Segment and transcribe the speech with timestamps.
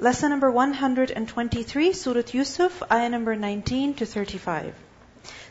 [0.00, 4.72] Lesson number 123, Surah Yusuf, ayah number 19 to 35.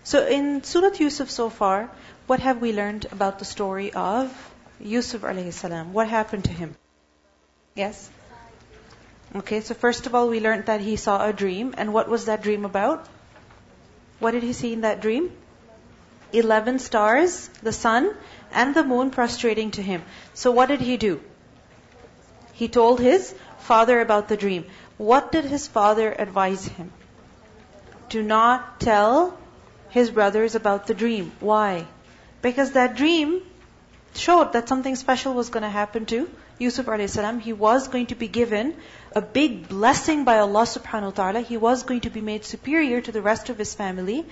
[0.05, 1.91] So in Surah Yusuf so far,
[2.27, 4.31] what have we learned about the story of
[4.79, 5.91] Yusuf alayhi salam?
[5.91, 6.77] What happened to him?
[7.75, 8.09] Yes?
[9.35, 11.73] Okay, so first of all, we learned that he saw a dream.
[11.77, 13.05] And what was that dream about?
[14.19, 15.29] What did he see in that dream?
[16.31, 18.15] Eleven stars, the sun,
[18.53, 20.03] and the moon prostrating to him.
[20.33, 21.19] So what did he do?
[22.53, 23.35] He told his
[23.67, 24.65] father about the dream.
[24.97, 26.91] What did his father advise him?
[28.09, 29.37] Do not tell
[29.89, 31.31] his brothers about the dream.
[31.39, 31.85] Why?
[32.41, 33.41] Because that dream
[34.15, 36.29] showed that something special was going to happen to
[36.59, 37.17] Yusuf a.s.
[37.43, 38.75] He was going to be given
[39.15, 41.41] a big blessing by Allah subhanahu wa ta'ala.
[41.41, 44.25] He was going to be made superior to the rest of his family.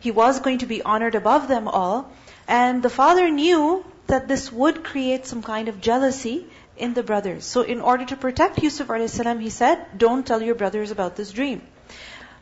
[0.00, 2.12] He was going to be honored above them all.
[2.46, 6.46] And the father knew that this would create some kind of jealousy
[6.80, 7.44] in the brothers.
[7.44, 11.30] So in order to protect Yusuf a.s., he said, don't tell your brothers about this
[11.30, 11.62] dream.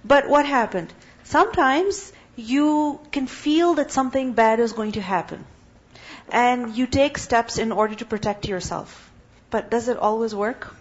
[0.05, 0.93] But what happened?
[1.25, 5.45] Sometimes you can feel that something bad is going to happen.
[6.31, 9.11] And you take steps in order to protect yourself.
[9.51, 10.75] But does it always work?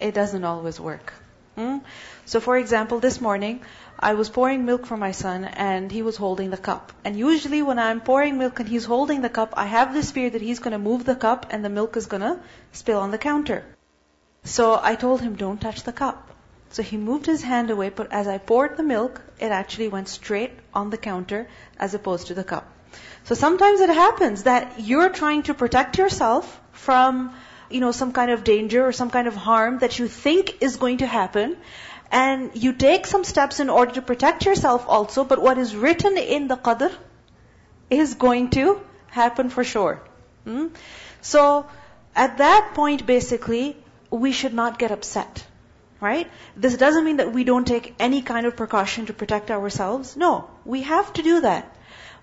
[0.00, 1.12] It doesn't always work.
[1.56, 1.78] Hmm?
[2.26, 3.60] So for example, this morning,
[4.00, 6.92] I was pouring milk for my son and he was holding the cup.
[7.04, 10.30] And usually when I'm pouring milk and he's holding the cup, I have this fear
[10.30, 12.38] that he's going to move the cup and the milk is going to
[12.72, 13.64] spill on the counter.
[14.44, 16.30] So I told him, don't touch the cup.
[16.70, 20.08] So he moved his hand away, but as I poured the milk, it actually went
[20.08, 22.70] straight on the counter as opposed to the cup.
[23.24, 27.34] So sometimes it happens that you're trying to protect yourself from,
[27.68, 30.76] you know, some kind of danger or some kind of harm that you think is
[30.76, 31.56] going to happen.
[32.10, 36.16] And you take some steps in order to protect yourself also, but what is written
[36.16, 36.92] in the qadr
[37.90, 40.00] is going to happen for sure.
[40.44, 40.68] Hmm?
[41.20, 41.66] So,
[42.16, 43.76] at that point basically,
[44.10, 45.44] we should not get upset.
[46.00, 46.30] Right?
[46.56, 50.16] This doesn't mean that we don't take any kind of precaution to protect ourselves.
[50.16, 51.74] No, we have to do that.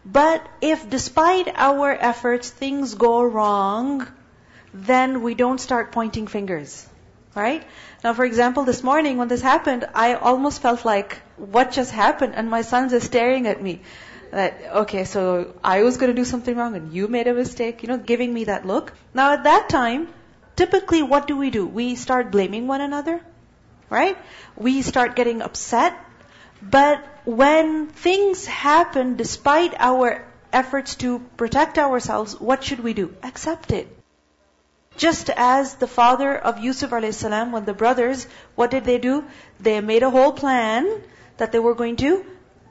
[0.05, 4.07] But if despite our efforts things go wrong,
[4.73, 6.87] then we don't start pointing fingers.
[7.35, 7.63] Right?
[8.03, 12.33] Now, for example, this morning when this happened, I almost felt like, what just happened?
[12.35, 13.81] And my son's are staring at me.
[14.31, 17.83] That, okay, so I was going to do something wrong and you made a mistake,
[17.83, 18.93] you know, giving me that look.
[19.13, 20.07] Now, at that time,
[20.55, 21.65] typically what do we do?
[21.65, 23.21] We start blaming one another,
[23.89, 24.17] right?
[24.55, 25.93] We start getting upset.
[26.61, 33.13] But when things happen despite our efforts to protect ourselves, what should we do?
[33.23, 33.94] Accept it.
[34.97, 39.25] Just as the father of Yusuf a.s., when the brothers, what did they do?
[39.59, 41.01] They made a whole plan
[41.37, 42.25] that they were going to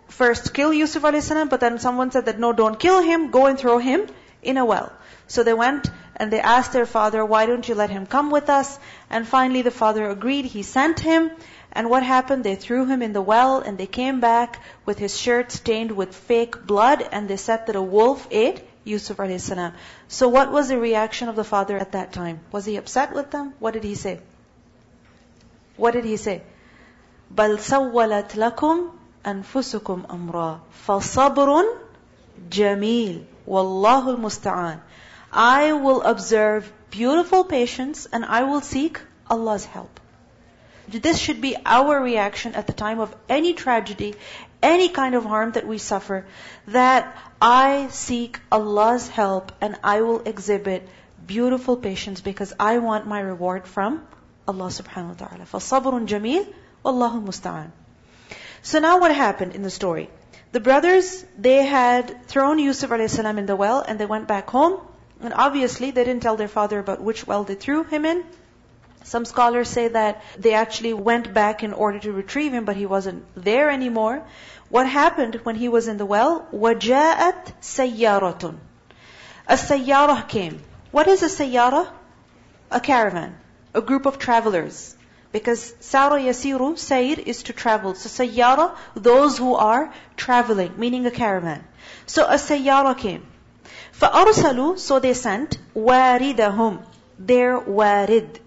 [0.08, 3.58] first kill Yusuf a.s., but then someone said that no, don't kill him, go and
[3.58, 4.06] throw him
[4.42, 4.92] in a well.
[5.26, 8.48] So they went and they asked their father, why don't you let him come with
[8.48, 8.78] us?
[9.10, 11.30] And finally the father agreed, he sent him.
[11.72, 12.44] And what happened?
[12.44, 16.14] They threw him in the well and they came back with his shirt stained with
[16.14, 19.51] fake blood and they said that a wolf ate Yusuf a.s.
[20.07, 22.39] So what was the reaction of the father at that time?
[22.51, 23.53] Was he upset with them?
[23.59, 24.19] What did he say?
[25.77, 26.41] What did he say?
[27.33, 28.89] بَلْ سَوَّلَتْ لَكُمْ
[29.25, 31.65] أَنفُسُكُمْ أَمْرًا فَصَبْرٌ
[32.49, 34.79] جَمِيلٌ وَاللَّهُ الْمُسْتَعَانِ
[35.31, 38.99] I will observe beautiful patience and I will seek
[39.29, 39.99] Allah's help.
[40.87, 44.15] This should be our reaction at the time of any tragedy,
[44.63, 46.25] any kind of harm that we suffer,
[46.67, 50.87] that I seek Allah's help and I will exhibit
[51.25, 54.05] beautiful patience because I want my reward from
[54.47, 55.45] Allah subhanahu wa ta'ala.
[55.45, 56.47] فَصَبْرٌ جَمِيلٌ
[56.83, 57.71] وَاللَّهُ الْمُسْتَعَانِ
[58.63, 60.09] So now what happened in the story?
[60.51, 63.19] The brothers, they had thrown Yusuf a.s.
[63.19, 64.81] in the well and they went back home.
[65.21, 68.23] And obviously they didn't tell their father about which well they threw him in.
[69.03, 72.85] Some scholars say that they actually went back in order to retrieve him, but he
[72.85, 74.23] wasn't there anymore.
[74.69, 76.47] What happened when he was in the well?
[76.53, 78.55] وَجَاءَتْ سَيَّارَةٌ
[79.47, 80.61] A sayyarah came.
[80.91, 81.87] What is a sayyarah?
[82.69, 83.35] A caravan.
[83.73, 84.95] A group of travelers.
[85.31, 87.95] Because sara yasiru, sayr is to travel.
[87.95, 91.63] So sayyara, those who are traveling, meaning a caravan.
[92.05, 93.25] So a sayyara came.
[93.99, 96.83] فَأَرْسَلُوا So they sent وَارِدَهُمْ
[97.17, 98.37] Their warid.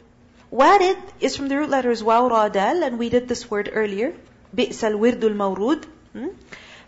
[0.53, 4.14] Warid is from the root letters waw, ra, dal, and we did this word earlier.
[4.55, 5.85] بِئْسَ الْوِرْدُ الْمَوْرُودُ
[6.18, 6.30] Hmm?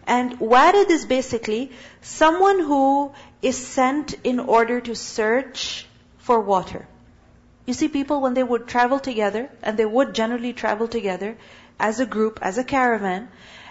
[0.08, 1.72] And warid is basically
[2.02, 3.12] someone who
[3.42, 5.86] is sent in order to search
[6.18, 6.88] for water.
[7.68, 11.38] You see people when they would travel together, and they would generally travel together
[11.80, 13.28] as a group, as a caravan,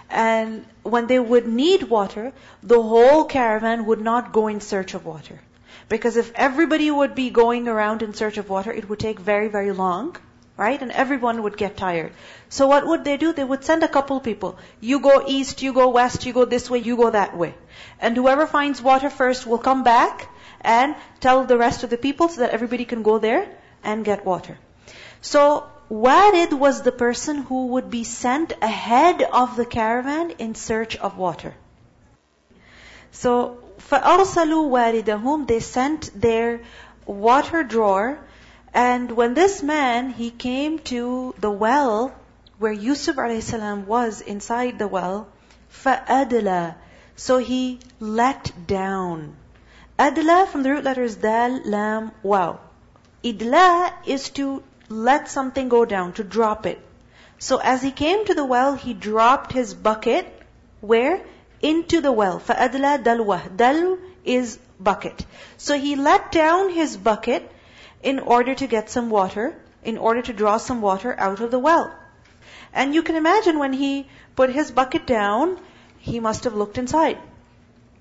[0.09, 2.31] and when they would need water,
[2.63, 5.39] the whole caravan would not go in search of water.
[5.89, 9.49] Because if everybody would be going around in search of water, it would take very,
[9.49, 10.15] very long,
[10.58, 10.80] right?
[10.80, 12.12] And everyone would get tired.
[12.48, 13.32] So what would they do?
[13.32, 14.56] They would send a couple people.
[14.80, 17.54] You go east, you go west, you go this way, you go that way.
[18.00, 20.28] And whoever finds water first will come back
[20.60, 23.48] and tell the rest of the people so that everybody can go there
[23.82, 24.56] and get water.
[25.20, 30.96] So Warid was the person who would be sent ahead of the caravan in search
[30.96, 31.54] of water.
[33.12, 33.58] So,
[33.90, 36.62] فَأَرْسَلُوا وَارِدَهُمْ They sent their
[37.06, 38.18] water drawer
[38.74, 42.12] and when this man, he came to the well
[42.58, 43.52] where Yusuf a.s.
[43.86, 45.28] was inside the well,
[45.72, 46.74] فَأَدْلَى
[47.14, 49.36] So he let down.
[49.96, 52.58] Adla from the root letters dal, lam, wow.
[53.22, 56.80] Idla is to let something go down, to drop it.
[57.38, 60.26] So as he came to the well, he dropped his bucket,
[60.80, 61.20] where?
[61.62, 62.40] Into the well.
[62.40, 65.24] فَأَدْلَى دَلْوَةً Dal is bucket.
[65.58, 67.50] So he let down his bucket
[68.01, 71.59] in order to get some water, in order to draw some water out of the
[71.59, 71.93] well.
[72.73, 75.59] And you can imagine when he put his bucket down,
[75.97, 77.17] he must have looked inside.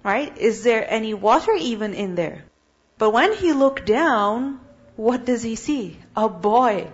[0.04, 0.36] Right?
[0.38, 2.44] Is there any water even in there?
[2.98, 4.60] But when he looked down,
[4.96, 5.98] what does he see?
[6.16, 6.88] A boy.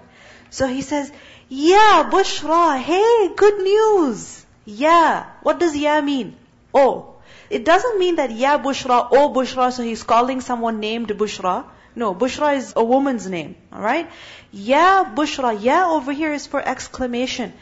[0.51, 1.11] So he says,
[1.49, 4.45] Yeah, Bushra, hey, good news.
[4.65, 5.27] Yeah.
[5.43, 6.37] What does yeah mean?
[6.73, 7.15] Oh.
[7.51, 11.65] It doesn't mean that yeah Bushra, oh Bushra, so he's calling someone named Bushra.
[11.97, 13.57] No, Bushra is a woman's name.
[13.73, 14.11] Alright?
[14.51, 17.53] Yeah Bushra, yeah over here is for exclamation.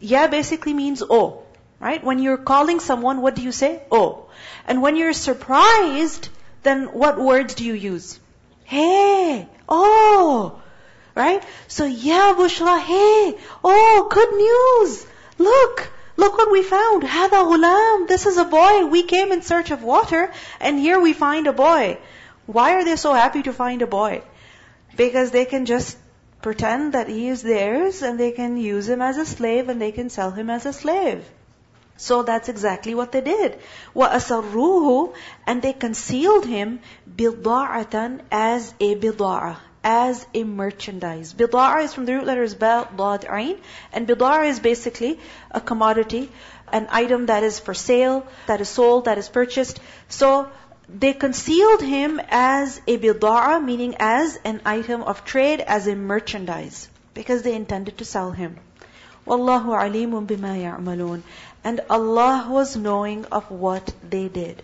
[0.00, 1.42] Yeah basically means oh.
[1.80, 2.04] Right?
[2.04, 3.82] When you're calling someone, what do you say?
[3.90, 4.26] Oh.
[4.66, 6.28] And when you're surprised,
[6.62, 8.20] then what words do you use?
[8.64, 10.60] Hey, oh,
[11.14, 11.42] right?
[11.68, 15.06] So, yeah, Bushra, hey, oh, good news.
[15.38, 17.02] Look, look what we found.
[17.02, 18.86] Hada ghulam, this is a boy.
[18.86, 21.98] We came in search of water, and here we find a boy.
[22.49, 24.21] Why are they so happy to find a boy?
[24.95, 25.97] Because they can just
[26.41, 29.91] pretend that he is theirs, and they can use him as a slave, and they
[29.91, 31.25] can sell him as a slave.
[31.97, 33.57] So that's exactly what they did.
[33.95, 35.13] وَأَسَرُّوهُ
[35.47, 41.33] And they concealed him بِضَاعَةً as a bida'ah, as a merchandise.
[41.33, 43.57] Bida'ah is from the root letters ba, dad, ain.
[43.93, 45.19] And bida'ah is basically
[45.51, 46.29] a commodity,
[46.71, 49.79] an item that is for sale, that is sold, that is purchased.
[50.09, 50.51] So
[50.98, 56.88] they concealed him as a bid'ah, meaning as an item of trade, as a merchandise,
[57.14, 58.56] because they intended to sell him.
[59.26, 61.22] Wallahu alimun bima ya'malun.
[61.62, 64.62] And Allah was knowing of what they did.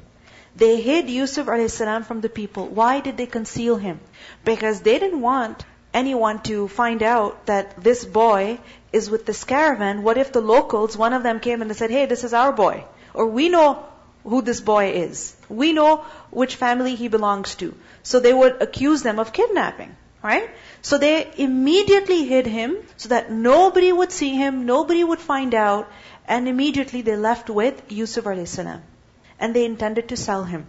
[0.57, 1.79] They hid Yusuf a.s.
[2.07, 2.67] from the people.
[2.67, 4.01] Why did they conceal him?
[4.45, 8.59] Because they didn't want anyone to find out that this boy
[8.93, 10.03] is with this caravan.
[10.03, 12.85] What if the locals, one of them came and said, hey, this is our boy.
[13.13, 13.85] Or we know
[14.29, 15.37] who this boy is.
[15.49, 17.75] We know which family he belongs to.
[18.03, 19.97] So they would accuse them of kidnapping.
[20.23, 20.51] Right?
[20.83, 25.89] So they immediately hid him so that nobody would see him, nobody would find out,
[26.27, 28.59] and immediately they left with Yusuf a.s.
[28.59, 30.67] And they intended to sell him.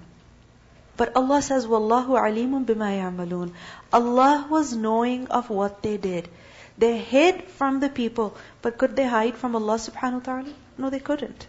[0.98, 3.53] But Allah says, Wallahu alimun bima ya'malun.
[3.94, 6.30] Allah was knowing of what they did.
[6.77, 10.53] They hid from the people, but could they hide from Allah subhanahu wa ta'ala?
[10.77, 11.48] No, they couldn't.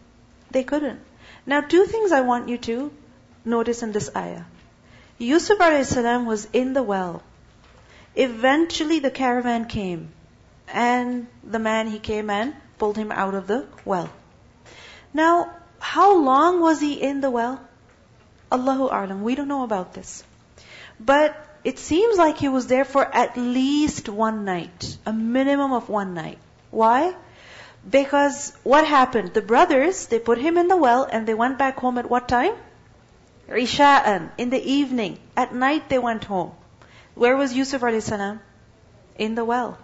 [0.50, 1.00] They couldn't.
[1.48, 2.92] Now two things I want you to
[3.42, 4.42] notice in this ayah.
[5.16, 5.96] Yusuf a.s.
[5.96, 7.22] was in the well.
[8.14, 10.10] Eventually the caravan came.
[10.68, 14.10] And the man, he came and pulled him out of the well.
[15.14, 17.58] Now, how long was he in the well?
[18.52, 19.22] Allahu A'lam.
[19.22, 20.22] We don't know about this.
[21.00, 24.98] But it seems like he was there for at least one night.
[25.06, 26.38] A minimum of one night.
[26.70, 27.14] Why?
[27.88, 29.34] Because what happened?
[29.34, 32.28] The brothers, they put him in the well and they went back home at what
[32.28, 32.54] time?
[33.48, 35.18] Isha'an, in the evening.
[35.36, 36.52] At night they went home.
[37.14, 38.12] Where was Yusuf a.s.?
[39.16, 39.78] In the well.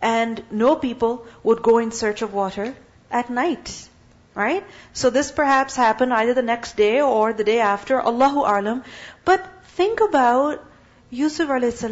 [0.00, 2.74] And no people would go in search of water
[3.10, 3.88] at night.
[4.34, 4.64] Right?
[4.92, 8.84] So this perhaps happened either the next day or the day after, Allahu Alam.
[9.24, 9.46] But
[9.76, 10.62] think about
[11.10, 11.84] Yusuf a.s.,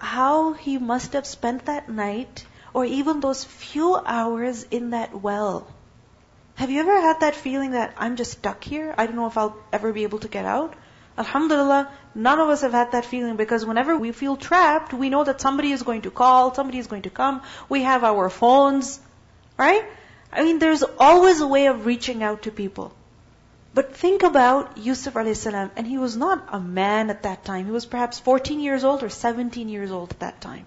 [0.00, 2.44] how he must have spent that night
[2.78, 5.66] or even those few hours in that well.
[6.54, 8.94] Have you ever had that feeling that I'm just stuck here?
[8.96, 10.74] I don't know if I'll ever be able to get out?
[11.22, 15.24] Alhamdulillah, none of us have had that feeling because whenever we feel trapped, we know
[15.24, 17.42] that somebody is going to call, somebody is going to come.
[17.68, 19.00] We have our phones,
[19.56, 19.84] right?
[20.32, 22.92] I mean, there's always a way of reaching out to people.
[23.74, 25.46] But think about Yusuf a.s.
[25.46, 27.64] and he was not a man at that time.
[27.66, 30.66] He was perhaps 14 years old or 17 years old at that time.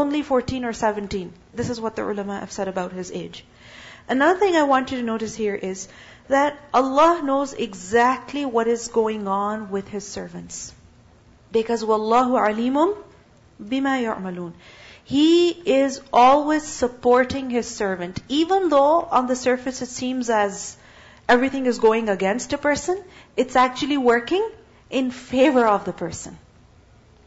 [0.00, 1.32] Only 14 or 17.
[1.54, 3.44] This is what the ulama have said about his age.
[4.08, 5.86] Another thing I want you to notice here is
[6.28, 10.72] that Allah knows exactly what is going on with His servants.
[11.50, 12.96] Because wallahu alimum
[13.62, 14.52] bima ya'malun.
[15.04, 18.22] He is always supporting his servant.
[18.28, 20.76] Even though on the surface it seems as
[21.28, 23.02] everything is going against a person,
[23.36, 24.48] it's actually working
[24.90, 26.38] in favor of the person.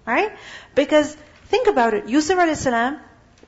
[0.06, 0.32] Right?
[0.74, 1.16] Because
[1.56, 2.10] think about it.
[2.10, 2.68] Yusuf a.s.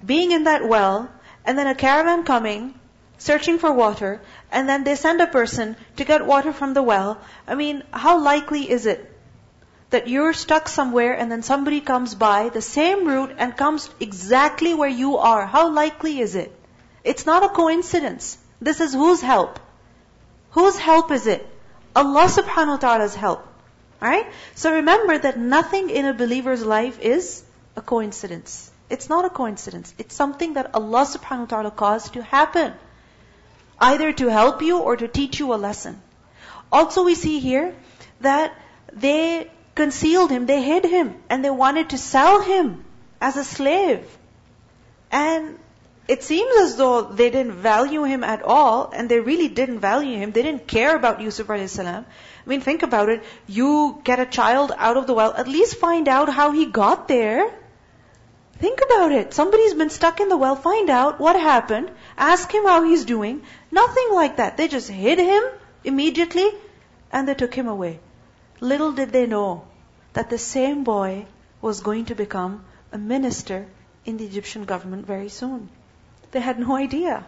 [0.05, 1.09] being in that well,
[1.43, 2.73] and then a caravan coming,
[3.17, 4.21] searching for water,
[4.51, 7.19] and then they send a person to get water from the well.
[7.47, 9.01] I mean, how likely is it
[9.89, 14.73] that you're stuck somewhere and then somebody comes by the same route and comes exactly
[14.73, 15.45] where you are?
[15.45, 16.53] How likely is it?
[17.03, 18.37] It's not a coincidence.
[18.61, 19.59] This is whose help?
[20.51, 21.45] Whose help is it?
[21.95, 23.43] Allah subhanahu wa ta'ala's help.
[24.01, 24.27] Alright?
[24.55, 27.43] So remember that nothing in a believer's life is
[27.77, 28.71] a coincidence.
[28.89, 29.93] It's not a coincidence.
[29.97, 32.73] It's something that Allah subhanahu wa ta'ala caused to happen.
[33.79, 36.01] Either to help you or to teach you a lesson.
[36.71, 37.75] Also we see here
[38.21, 38.53] that
[38.91, 42.83] they concealed him, they hid him, and they wanted to sell him
[43.21, 44.17] as a slave.
[45.11, 45.59] And
[46.07, 50.17] it seems as though they didn't value him at all, and they really didn't value
[50.17, 50.31] him.
[50.31, 51.77] They didn't care about Yusuf a.s.
[51.79, 52.03] I
[52.45, 53.23] mean, think about it.
[53.45, 57.07] You get a child out of the well, at least find out how he got
[57.07, 57.51] there.
[58.58, 59.34] Think about it.
[59.34, 63.42] Somebody's been stuck in the well, find out what happened, ask him how he's doing.
[63.70, 64.56] Nothing like that.
[64.56, 65.42] They just hid him
[65.84, 66.48] immediately,
[67.10, 67.98] and they took him away.
[68.60, 69.64] Little did they know
[70.12, 71.26] that the same boy
[71.60, 73.66] was going to become a minister
[74.04, 75.68] in the Egyptian government very soon.
[76.30, 77.24] They had no idea.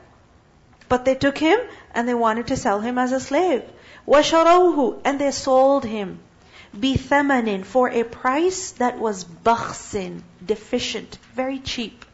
[0.88, 1.58] But they took him
[1.94, 3.62] and they wanted to sell him as a slave.
[4.06, 6.20] وَشَرَوْهُ And they sold him.
[6.76, 12.04] بِثَمَنٍ For a price that was bakhsin, deficient, very cheap.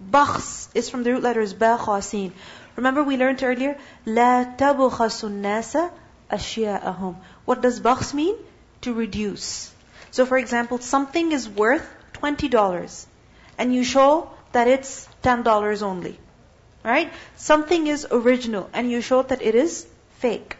[0.00, 2.32] Bakhs is from the root letters ba khasin.
[2.76, 5.90] Remember we learned earlier, لا تبخس الناس
[6.30, 7.16] أشياءهم.
[7.44, 8.34] What does bakhs mean?
[8.82, 9.70] To reduce.
[10.10, 13.06] So for example, something is worth $20
[13.58, 16.18] and you show that it's $10 only.
[16.82, 17.12] Right?
[17.36, 19.86] Something is original and you show that it is
[20.18, 20.56] fake.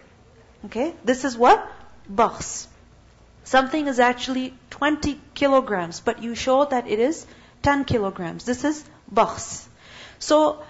[0.67, 0.95] Okay?
[1.05, 1.67] This is what?
[2.09, 2.69] Bakhs.
[3.47, 7.27] Something is actually 20 kilograms, but you show that it is
[7.63, 8.45] 10 kilograms.
[8.45, 9.69] This is bakhs.
[10.19, 10.63] So,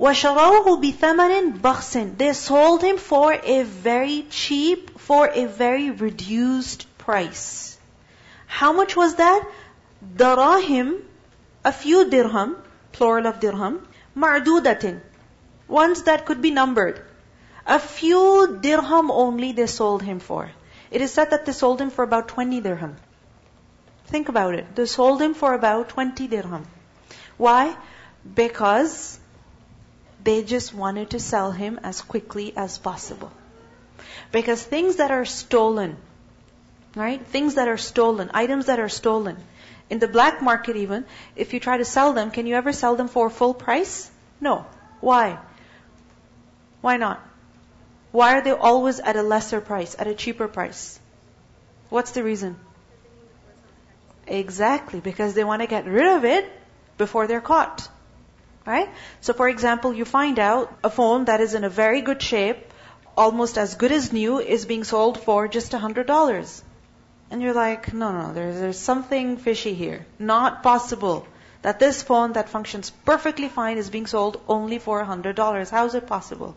[0.00, 7.78] وَشَرَوْهُ بِثَمَنٍ بَخْسٍ They sold him for a very cheap, for a very reduced price.
[8.46, 9.46] How much was that?
[10.16, 11.00] Darahim,
[11.64, 12.56] a few dirham,
[12.92, 15.00] plural of dirham, mardudatin,
[15.68, 17.02] ones that could be numbered.
[17.66, 20.50] A few dirham only they sold him for.
[20.91, 22.97] It is said that they sold him for about 20 dirham.
[24.07, 24.75] Think about it.
[24.75, 26.65] They sold him for about 20 dirham.
[27.37, 27.75] Why?
[28.35, 29.19] Because
[30.23, 33.31] they just wanted to sell him as quickly as possible.
[34.31, 35.95] Because things that are stolen,
[36.95, 37.25] right?
[37.25, 39.37] Things that are stolen, items that are stolen,
[39.89, 41.05] in the black market even,
[41.35, 44.11] if you try to sell them, can you ever sell them for full price?
[44.39, 44.65] No.
[44.99, 45.37] Why?
[46.81, 47.25] Why not?
[48.11, 50.99] Why are they always at a lesser price, at a cheaper price?
[51.89, 52.57] What's the reason?
[54.27, 56.51] Exactly, because they want to get rid of it
[56.97, 57.87] before they're caught.
[58.65, 58.89] Right?
[59.21, 62.57] So for example, you find out a phone that is in a very good shape,
[63.17, 66.63] almost as good as new, is being sold for just a hundred dollars.
[67.31, 70.05] And you're like, no, no, there's, there's something fishy here.
[70.19, 71.25] Not possible
[71.61, 75.69] that this phone that functions perfectly fine is being sold only for $100.
[75.69, 76.55] How is it possible?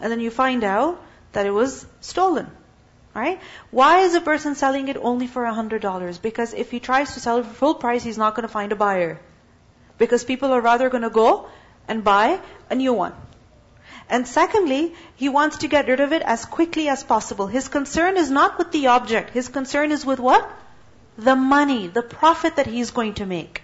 [0.00, 1.00] And then you find out
[1.32, 2.50] that it was stolen.
[3.14, 3.40] Right?
[3.70, 6.22] Why is a person selling it only for $100?
[6.22, 8.72] Because if he tries to sell it for full price, he's not going to find
[8.72, 9.20] a buyer.
[9.98, 11.48] Because people are rather going to go
[11.88, 12.40] and buy
[12.70, 13.12] a new one.
[14.08, 17.46] And secondly, he wants to get rid of it as quickly as possible.
[17.46, 19.30] His concern is not with the object.
[19.30, 20.50] His concern is with what?
[21.18, 23.62] The money, the profit that he's going to make.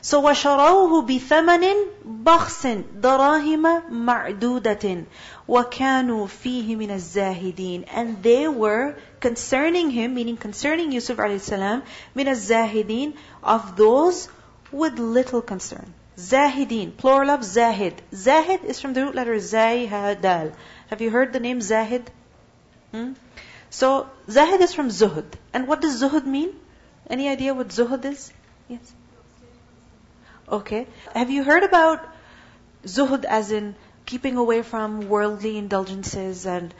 [0.00, 5.06] So وَشَرَوْهُ بِثَمَنٍ بَخْسٍ دَرَاهِمَ مَعْدُودَةٍ
[5.48, 13.14] وَكَانُوا فِيهِ مِنَ الزَّاهِدِينَ And they were concerning him, meaning concerning Yusuf a.s., مِنَ الزَّاهِدِينَ
[13.42, 14.28] of those
[14.72, 15.92] with little concern.
[16.16, 17.94] Zahidin, plural of Zahid.
[18.14, 20.54] Zahid is from the root letter Zayhadal.
[20.88, 22.08] Have you heard the name Zahid?
[22.92, 23.12] Hmm?
[23.70, 25.26] So, Zahid is from Zuhud.
[25.52, 26.54] And what does Zuhud mean?
[27.10, 28.32] Any idea what Zuhud is?
[28.68, 28.92] Yes.
[30.48, 30.86] Okay.
[31.14, 32.06] Have you heard about
[32.84, 33.74] Zuhud as in
[34.11, 36.73] keeping away from worldly indulgences and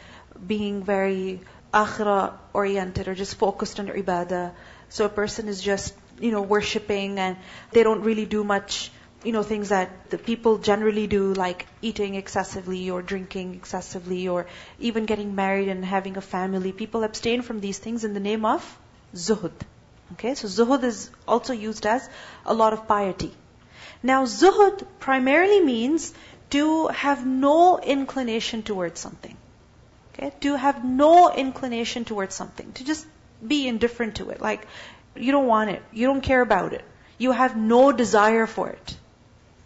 [0.52, 1.40] being very
[1.72, 2.20] akhira
[2.52, 4.52] oriented or just focused on ibadah?
[4.88, 7.36] So a person is just, you know, worshipping and
[7.72, 8.90] they don't really do much
[9.22, 14.46] you know, things that the people generally do, like eating excessively or drinking excessively or
[14.78, 16.72] even getting married and having a family.
[16.72, 18.78] People abstain from these things in the name of
[19.14, 19.52] zuhud.
[20.12, 22.08] Okay, so zuhud is also used as
[22.46, 23.32] a lot of piety.
[24.02, 26.14] Now, zuhud primarily means
[26.50, 29.36] to have no inclination towards something.
[30.14, 30.32] Okay?
[30.40, 32.72] To have no inclination towards something.
[32.72, 33.06] To just
[33.46, 34.40] be indifferent to it.
[34.40, 34.66] Like,
[35.16, 35.82] you don't want it.
[35.92, 36.84] You don't care about it.
[37.18, 38.96] You have no desire for it.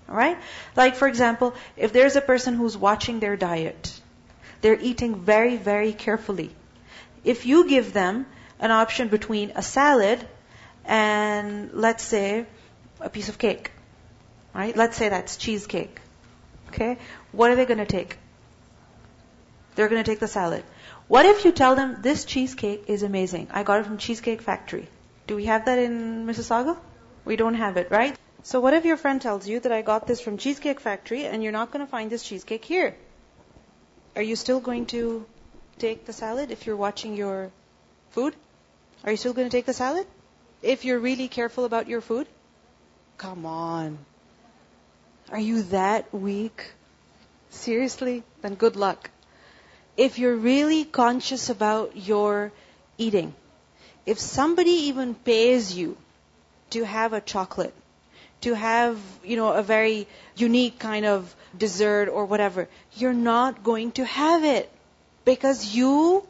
[0.08, 0.38] Alright?
[0.76, 4.00] Like, for example, if there's a person who's watching their diet,
[4.60, 6.50] they're eating very, very carefully.
[7.24, 8.26] If you give them
[8.60, 10.26] an option between a salad
[10.84, 12.46] and, let's say,
[13.00, 13.72] a piece of cake,
[14.54, 14.76] right?
[14.76, 16.00] Let's say that's cheesecake.
[16.74, 16.98] Okay?
[17.30, 18.18] What are they going to take?
[19.76, 20.64] They're going to take the salad.
[21.06, 23.48] What if you tell them this cheesecake is amazing?
[23.50, 24.88] I got it from Cheesecake Factory.
[25.26, 26.76] Do we have that in Mississauga?
[27.24, 28.16] We don't have it, right?
[28.42, 31.42] So what if your friend tells you that I got this from Cheesecake Factory and
[31.42, 32.96] you're not going to find this cheesecake here?
[34.16, 35.26] Are you still going to
[35.78, 37.50] take the salad if you're watching your
[38.10, 38.34] food?
[39.04, 40.06] Are you still going to take the salad?
[40.62, 42.26] If you're really careful about your food?
[43.18, 43.98] Come on.
[45.30, 46.72] Are you that weak?
[47.50, 48.22] Seriously?
[48.42, 49.10] Then good luck.
[49.96, 52.52] If you're really conscious about your
[52.98, 53.34] eating,
[54.06, 55.96] if somebody even pays you
[56.70, 57.74] to have a chocolate,
[58.42, 63.92] to have, you know, a very unique kind of dessert or whatever, you're not going
[63.92, 64.70] to have it
[65.24, 66.26] because you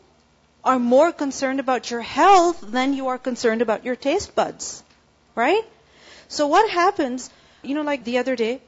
[0.62, 4.84] are more concerned about your health than you are concerned about your taste buds.
[5.34, 5.64] Right?
[6.28, 7.30] So what happens,
[7.62, 8.60] you know, like the other day,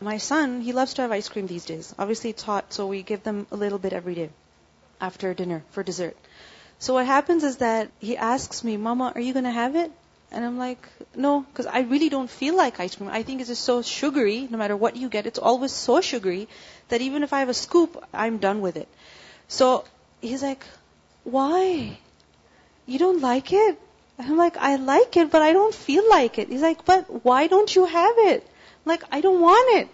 [0.00, 1.94] my son, he loves to have ice cream these days.
[1.98, 4.30] Obviously it's hot, so we give them a little bit every day
[5.00, 6.16] after dinner for dessert.
[6.78, 9.90] So what happens is that he asks me, Mama, are you going to have it?
[10.30, 10.86] And I'm like,
[11.16, 13.10] no, because I really don't feel like ice cream.
[13.10, 16.48] I think it's just so sugary, no matter what you get, it's always so sugary
[16.88, 18.88] that even if I have a scoop, I'm done with it.
[19.48, 19.84] So
[20.20, 20.64] he's like,
[21.24, 21.98] why?
[22.86, 23.80] You don't like it?
[24.18, 26.48] I'm like, I like it, but I don't feel like it.
[26.48, 28.46] He's like, but why don't you have it?
[28.88, 29.88] Like, I don't want it.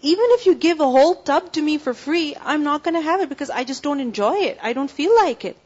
[0.00, 3.00] Even if you give a whole tub to me for free, I'm not going to
[3.00, 4.58] have it because I just don't enjoy it.
[4.62, 5.56] I don't feel like it.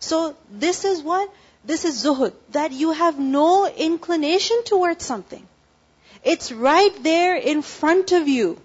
[0.00, 1.32] So this is what?
[1.64, 2.34] This is zuhud.
[2.50, 5.46] That you have no inclination towards something.
[6.22, 8.60] It's right there in front of you.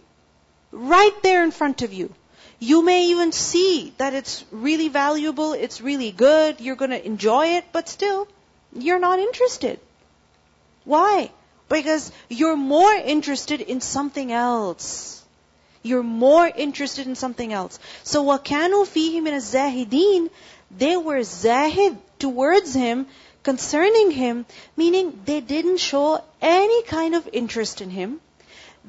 [0.71, 2.13] Right there in front of you.
[2.59, 7.57] You may even see that it's really valuable, it's really good, you're going to enjoy
[7.57, 8.27] it, but still,
[8.73, 9.79] you're not interested.
[10.83, 11.31] Why?
[11.68, 15.22] Because you're more interested in something else.
[15.82, 17.78] You're more interested in something else.
[18.02, 20.30] So وَكَانُوا فِيهِ مِنَ الزَّاهِدِينَ
[20.70, 23.06] They were zahid towards him,
[23.42, 28.20] concerning him, meaning they didn't show any kind of interest in him.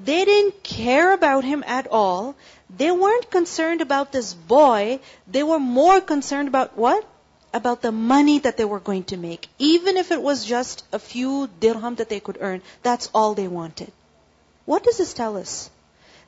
[0.03, 2.35] They didn't care about him at all.
[2.69, 4.99] They weren't concerned about this boy.
[5.27, 7.05] They were more concerned about what?
[7.52, 9.48] About the money that they were going to make.
[9.58, 13.48] Even if it was just a few dirham that they could earn, that's all they
[13.48, 13.92] wanted.
[14.66, 15.70] What does this tell us?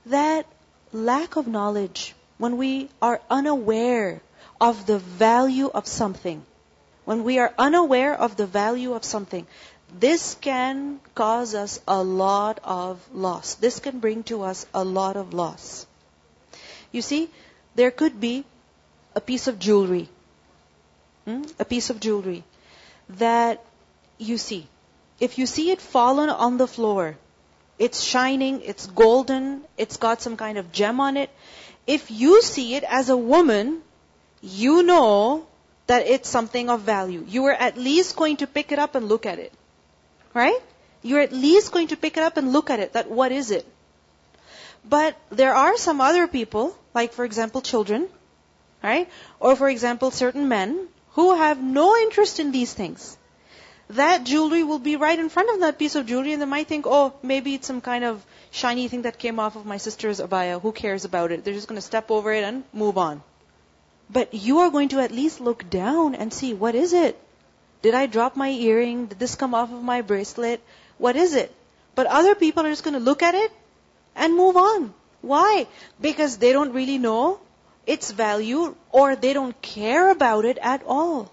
[0.06, 0.46] That
[0.92, 4.20] lack of knowledge, when we are unaware
[4.60, 6.44] of the value of something,
[7.04, 9.46] when we are unaware of the value of something,
[9.98, 13.54] this can cause us a lot of loss.
[13.54, 15.86] This can bring to us a lot of loss.
[16.90, 17.30] You see,
[17.74, 18.44] there could be
[19.14, 20.08] a piece of jewelry,
[21.24, 21.42] hmm?
[21.58, 22.44] a piece of jewelry
[23.08, 23.64] that
[24.18, 24.66] you see.
[25.20, 27.16] If you see it fallen on the floor,
[27.78, 31.30] it's shining, it's golden, it's got some kind of gem on it.
[31.86, 33.82] If you see it as a woman,
[34.40, 35.46] you know
[35.86, 37.24] that it's something of value.
[37.28, 39.52] You are at least going to pick it up and look at it.
[40.34, 40.58] Right?
[41.02, 43.50] You're at least going to pick it up and look at it, that what is
[43.50, 43.66] it?
[44.84, 48.08] But there are some other people, like for example children,
[48.82, 49.08] right?
[49.40, 53.16] Or for example certain men who have no interest in these things.
[53.90, 56.66] That jewelry will be right in front of that piece of jewelry and they might
[56.66, 60.20] think, oh, maybe it's some kind of shiny thing that came off of my sister's
[60.20, 60.60] abaya.
[60.60, 61.44] Who cares about it?
[61.44, 63.22] They're just going to step over it and move on.
[64.08, 67.18] But you are going to at least look down and see, what is it?
[67.82, 69.06] Did I drop my earring?
[69.06, 70.62] Did this come off of my bracelet?
[70.96, 71.54] What is it?
[71.94, 73.52] But other people are just going to look at it
[74.16, 74.94] and move on.
[75.20, 75.66] Why?
[76.00, 77.40] Because they don't really know
[77.86, 81.30] its value or they don't care about it at all.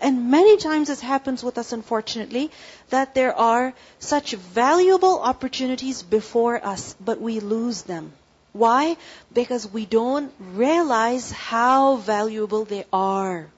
[0.00, 2.50] And many times this happens with us, unfortunately,
[2.90, 8.12] that there are such valuable opportunities before us, but we lose them.
[8.52, 8.96] Why?
[9.32, 13.48] Because we don't realize how valuable they are.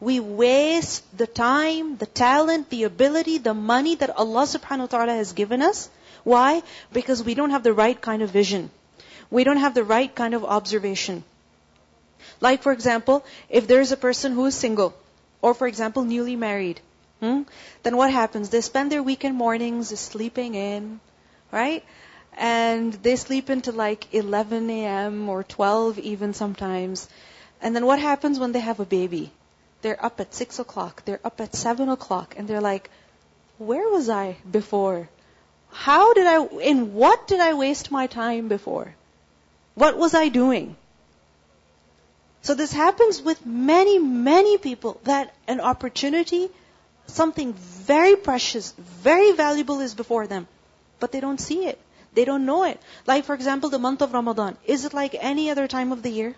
[0.00, 5.14] We waste the time, the talent, the ability, the money that Allah subhanahu wa ta'ala
[5.14, 5.88] has given us
[6.24, 6.62] why?
[6.92, 8.70] Because we don't have the right kind of vision.
[9.32, 11.24] We don't have the right kind of observation.
[12.38, 14.92] Like for example, if there is a person who is single,
[15.40, 16.80] or for example, newly married,
[17.20, 17.44] hmm,
[17.82, 18.50] then what happens?
[18.50, 21.00] They spend their weekend mornings sleeping in,
[21.50, 21.82] right?
[22.36, 25.30] And they sleep into like 11 a.m.
[25.30, 27.08] or 12 even sometimes.
[27.62, 29.32] And then what happens when they have a baby?
[29.80, 32.90] They're up at 6 o'clock, they're up at 7 o'clock, and they're like,
[33.56, 35.08] where was I before?
[35.70, 38.94] How did I, in what did I waste my time before?
[39.74, 40.76] What was I doing?
[42.42, 46.50] So this happens with many, many people that an opportunity,
[47.06, 50.48] something very precious, very valuable is before them,
[50.98, 51.78] but they don't see it.
[52.14, 52.80] They don't know it.
[53.06, 54.56] Like for example, the month of Ramadan.
[54.66, 56.34] Is it like any other time of the year?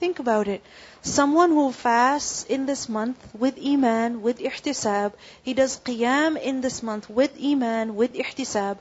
[0.00, 0.62] Think about it.
[1.02, 6.82] Someone who fasts in this month with iman, with ihtisab, he does qiyam in this
[6.82, 8.78] month with iman, with ihtisab.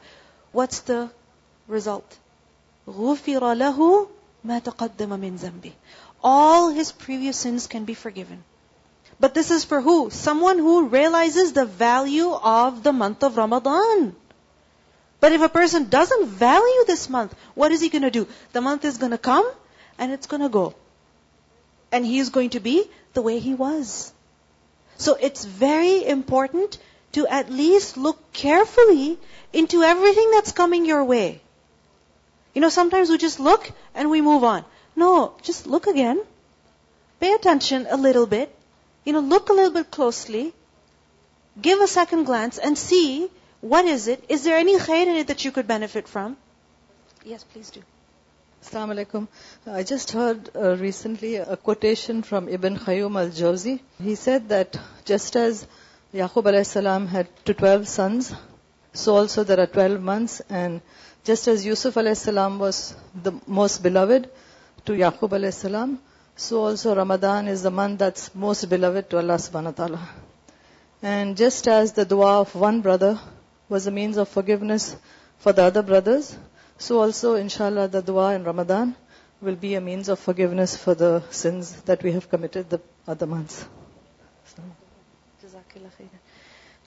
[0.51, 1.09] What's the
[1.67, 2.17] result?
[2.88, 4.08] غُفِرَ لَهُ
[4.46, 5.72] مَا تَقَدَّمَ مِنْ ذَنْبِهِ
[6.22, 8.44] All his previous sins can be forgiven.
[9.20, 10.10] But this is for who?
[10.10, 14.14] Someone who realizes the value of the month of Ramadan.
[15.20, 18.26] But if a person doesn't value this month, what is he going to do?
[18.52, 19.50] The month is going to come
[19.98, 20.74] and it's going to go.
[21.92, 24.12] And he is going to be the way he was.
[24.96, 26.78] So it's very important
[27.12, 29.18] to at least look carefully
[29.52, 31.40] into everything that's coming your way.
[32.53, 34.65] You know, sometimes we just look and we move on.
[34.95, 36.21] No, just look again.
[37.19, 38.55] Pay attention a little bit.
[39.05, 40.53] You know, look a little bit closely.
[41.61, 43.29] Give a second glance and see
[43.61, 44.23] what is it.
[44.29, 46.37] Is there any khair in it that you could benefit from?
[47.25, 47.81] Yes, please do.
[48.63, 49.27] Assalamu alaikum.
[49.65, 53.79] I just heard uh, recently a quotation from Ibn Qayyim al-Jawzi.
[54.01, 55.65] He said that just as
[56.13, 58.33] Yaqub alayhi salam had to 12 sons,
[58.93, 60.81] so also there are 12 months and
[61.23, 64.29] just as Yusuf salam was the most beloved
[64.85, 65.99] to Yaqub salam,
[66.35, 70.09] so also Ramadan is the month that's most beloved to Allah subhanahu wa ta'ala.
[71.01, 73.19] And just as the dua of one brother
[73.67, 74.95] was a means of forgiveness
[75.39, 76.37] for the other brothers,
[76.77, 78.95] so also inshallah the dua in Ramadan
[79.41, 83.25] will be a means of forgiveness for the sins that we have committed the other
[83.25, 83.65] months.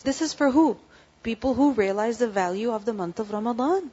[0.03, 0.77] This is for who?
[1.23, 3.91] People who realize the value of the month of Ramadan.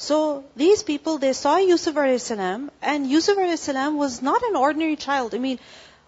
[0.00, 5.34] So these people, they saw Yusuf salam, and Yusuf salam was not an ordinary child.
[5.34, 5.58] I mean,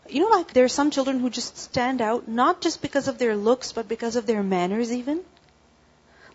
[0.09, 3.19] you know, like there are some children who just stand out, not just because of
[3.19, 5.21] their looks, but because of their manners even.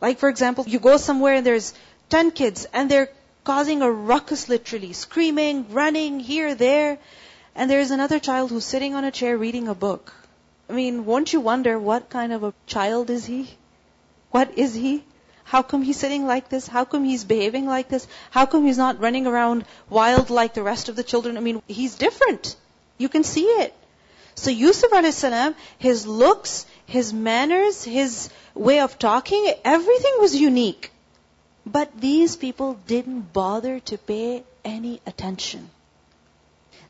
[0.01, 1.73] Like for example, you go somewhere and there's
[2.09, 3.09] 10 kids, and they're
[3.45, 6.99] causing a ruckus literally, screaming, running here, there,
[7.55, 10.13] and there's another child who's sitting on a chair reading a book.
[10.69, 13.49] I mean, won't you wonder what kind of a child is he?
[14.31, 15.05] What is he?
[15.45, 16.67] How come he's sitting like this?
[16.67, 18.07] How come he's behaving like this?
[18.31, 21.37] How come he's not running around wild like the rest of the children?
[21.37, 22.55] I mean, he's different.
[22.97, 23.73] You can see it.
[24.33, 30.91] So Yusuf salam, his looks, his manners, his way of talking, everything was unique.
[31.65, 35.69] But these people didn't bother to pay any attention.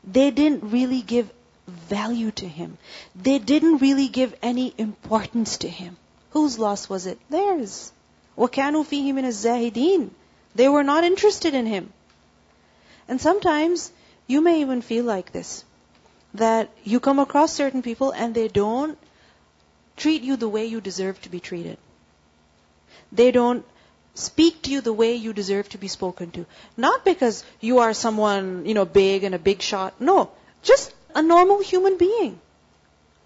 [0.02, 1.30] They didn't really give
[1.66, 2.78] value to him.
[3.14, 5.96] They didn't really give any importance to him.
[6.30, 7.18] Whose loss was it?
[7.28, 7.92] Theirs.
[8.37, 10.09] وَكَانُوا فِيهِ مِنَ الزَّاهِدِينَ
[10.55, 11.91] They were not interested in him.
[13.07, 13.91] And sometimes
[14.27, 15.63] you may even feel like this.
[16.33, 18.97] That you come across certain people and they don't
[19.97, 21.77] treat you the way you deserve to be treated.
[23.11, 23.65] They don't
[24.15, 26.45] speak to you the way you deserve to be spoken to.
[26.77, 29.99] Not because you are someone, you know, big and a big shot.
[29.99, 30.31] No.
[30.63, 32.39] Just a normal human being.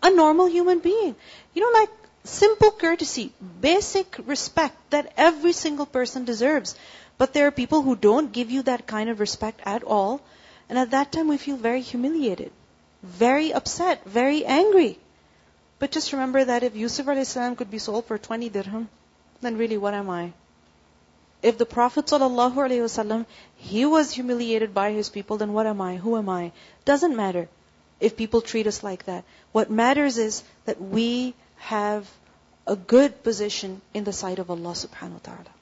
[0.02, 1.16] A normal human being.
[1.54, 1.90] You know, like
[2.25, 6.75] simple courtesy, basic respect that every single person deserves.
[7.19, 10.21] But there are people who don't give you that kind of respect at all.
[10.69, 12.53] And at that time we feel very humiliated,
[13.03, 14.99] very upset, very angry.
[15.79, 17.37] But just remember that if Yusuf a.s.
[17.57, 18.89] could be sold for 20 dirham,
[19.41, 20.33] then really what am I?
[21.43, 25.97] If the Prophet ﷺ, he was humiliated by his people, then what am I?
[25.97, 26.53] Who am I?
[26.85, 27.49] Doesn't matter
[27.99, 29.25] if people treat us like that.
[29.53, 32.11] What matters is that we have
[32.67, 35.55] a good position in the sight of Allah subhanahu wa ta'ala.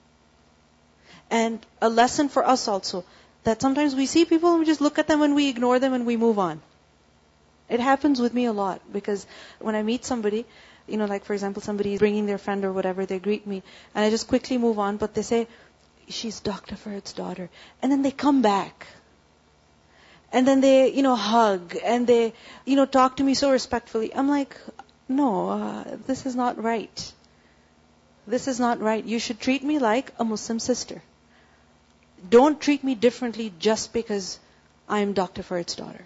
[1.31, 3.05] And a lesson for us also,
[3.45, 5.95] that sometimes we see people and we just look at them and we ignore them
[5.95, 6.61] and we move on.
[7.69, 9.27] It happens with me a lot because
[9.59, 10.45] when I meet somebody,
[10.87, 13.63] you know, like for example, somebody is bringing their friend or whatever, they greet me,
[13.95, 15.47] and I just quickly move on, but they say,
[16.09, 16.77] she's Dr.
[16.77, 17.51] Farhat's daughter.
[17.83, 18.87] And then they come back.
[20.33, 22.35] And then they, you know, hug and they,
[22.65, 24.15] you know, talk to me so respectfully.
[24.15, 24.57] I'm like,
[25.09, 27.13] no, uh, this is not right.
[28.27, 29.05] This is not right.
[29.05, 31.03] You should treat me like a Muslim sister.
[32.29, 34.39] Don't treat me differently just because
[34.89, 35.43] I am Dr.
[35.43, 36.05] Farhat's daughter.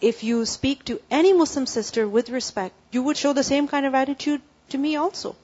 [0.00, 3.84] If you speak to any Muslim sister with respect, you would show the same kind
[3.84, 5.36] of attitude to me also.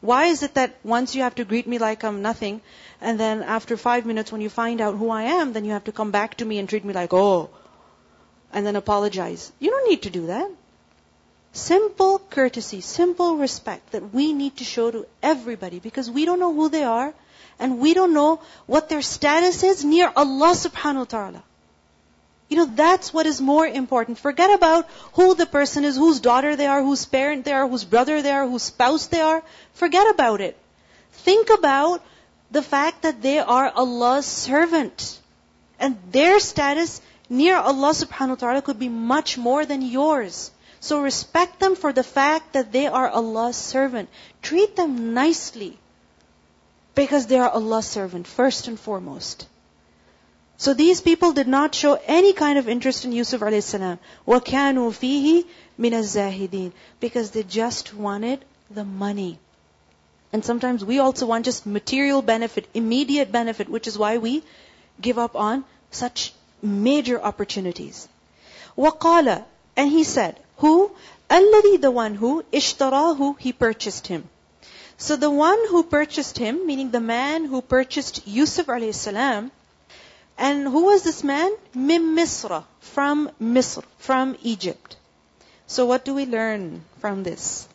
[0.00, 2.60] Why is it that once you have to greet me like I'm nothing,
[3.00, 5.84] and then after five minutes when you find out who I am, then you have
[5.84, 7.50] to come back to me and treat me like, oh,
[8.52, 9.50] and then apologize?
[9.58, 10.50] You don't need to do that.
[11.52, 16.54] Simple courtesy, simple respect that we need to show to everybody because we don't know
[16.54, 17.12] who they are
[17.58, 21.42] and we don't know what their status is near Allah subhanahu wa ta'ala.
[22.48, 24.18] You know, that's what is more important.
[24.18, 27.84] Forget about who the person is, whose daughter they are, whose parent they are, whose
[27.84, 29.42] brother they are, whose spouse they are.
[29.74, 30.56] Forget about it.
[31.12, 32.02] Think about
[32.50, 35.18] the fact that they are Allah's servant.
[35.78, 40.50] And their status near Allah subhanahu wa ta'ala could be much more than yours.
[40.81, 44.09] So respect them for the fact that they are Allah's servant.
[44.41, 45.77] Treat them nicely.
[46.95, 49.47] Because they are Allah's servant, first and foremost.
[50.57, 53.99] So these people did not show any kind of interest in Yusuf alayhi salam.
[54.27, 55.45] وَكَانُوا فِيهِ
[55.79, 59.37] مِنَ الزَّاهِدِينَ Because they just wanted the money.
[60.33, 64.43] And sometimes we also want just material benefit, immediate benefit, which is why we
[64.99, 68.07] give up on such major opportunities.
[68.75, 70.92] وَقَالَ And he said, who?
[71.28, 74.28] Alladhi, the one who, ishtarahu, he purchased him.
[74.98, 79.50] So the one who purchased him, meaning the man who purchased Yusuf alayhi salam,
[80.38, 81.50] and who was this man?
[81.74, 84.96] Mim Misra, from Misr, from Egypt.
[85.66, 87.66] So what do we learn from this?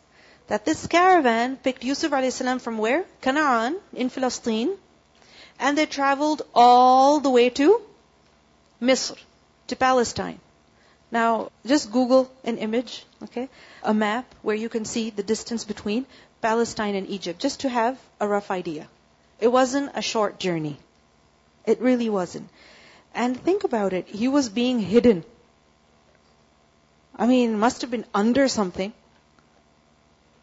[0.46, 3.04] That this caravan picked Yusuf alayhi salam from where?
[3.20, 4.70] Canaan, in Palestine,
[5.58, 7.82] and they traveled all the way to
[8.80, 9.18] Misr,
[9.66, 10.40] to Palestine.
[11.10, 13.48] Now, just Google an image, okay?
[13.82, 16.06] A map where you can see the distance between
[16.42, 18.88] Palestine and Egypt, just to have a rough idea.
[19.40, 20.78] It wasn't a short journey.
[21.64, 22.48] It really wasn't.
[23.14, 24.08] And think about it.
[24.08, 25.24] He was being hidden.
[27.16, 28.92] I mean, must have been under something.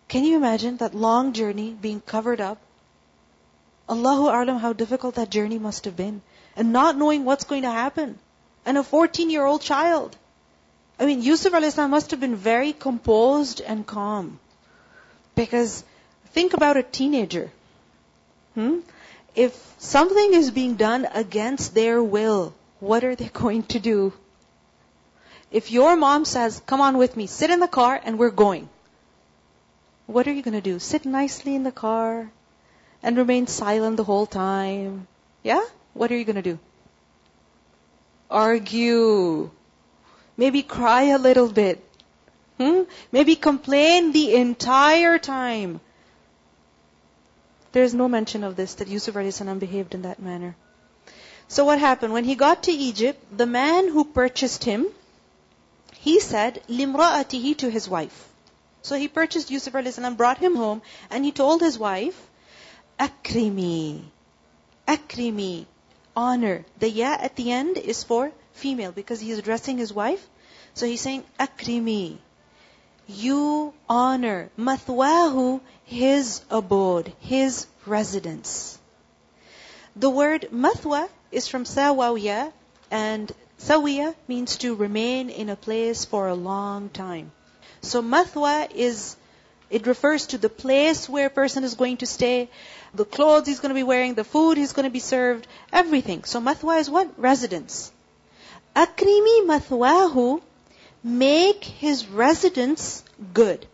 [0.08, 2.58] Can you imagine that long journey being covered up?
[3.88, 6.22] Allahu A'lam how difficult that journey must have been.
[6.56, 8.18] And not knowing what's going to happen.
[8.66, 10.18] And a 14 year old child.
[11.00, 11.78] I mean, Yusuf a.s.
[11.78, 14.40] must have been very composed and calm.
[15.36, 15.84] Because
[16.34, 17.52] think about a teenager.
[18.54, 18.80] Hmm?
[19.36, 24.14] if something is being done against their will, what are they going to do?
[25.52, 28.68] If your mom says, come on with me, sit in the car and we're going.
[30.08, 30.80] What are you going to do?
[30.80, 32.30] Sit nicely in the car
[33.02, 35.08] and remain silent the whole time.
[35.44, 35.64] Yeah?
[35.94, 36.60] What are you going to do?
[38.30, 39.50] Argue.
[40.38, 41.84] Maybe cry a little bit.
[42.58, 42.84] Hmm?
[43.12, 45.80] Maybe complain the entire time.
[47.72, 49.42] There is no mention of this, that Yusuf a.s.
[49.42, 50.56] behaved in that manner.
[51.48, 52.14] So what happened?
[52.14, 54.88] When he got to Egypt, the man who purchased him,
[55.94, 58.30] he said, limra'atihi to his wife.
[58.82, 62.30] So he purchased Yusuf a.s., brought him home, and he told his wife,
[63.00, 64.04] akrimi,
[64.88, 65.66] akrimi,
[66.16, 66.66] honor.
[66.80, 70.28] The ya at the end is for female, because he is addressing his wife.
[70.74, 72.18] So he's saying, akrimi,
[73.08, 78.78] you honor mathwahu, his abode, his residence.
[79.96, 82.52] The word mathwa is from sawawiya,
[82.92, 87.32] and sawiya means to remain in a place for a long time.
[87.82, 89.16] So mathwa is,
[89.70, 92.50] it refers to the place where a person is going to stay,
[92.94, 96.24] the clothes he's going to be wearing, the food he's going to be served, everything.
[96.24, 97.18] So mathwa is what?
[97.18, 97.92] Residence.
[98.75, 100.41] Akrimi mathwahu
[101.03, 103.03] make his residence
[103.35, 103.67] good.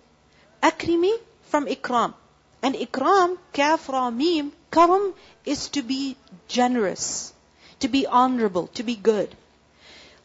[0.63, 1.13] Akrimi
[1.45, 2.15] from ikram.
[2.63, 6.17] And ikram, kaf, ra, mim, karam is to be
[6.49, 7.33] generous,
[7.81, 9.35] to be honorable, to be good.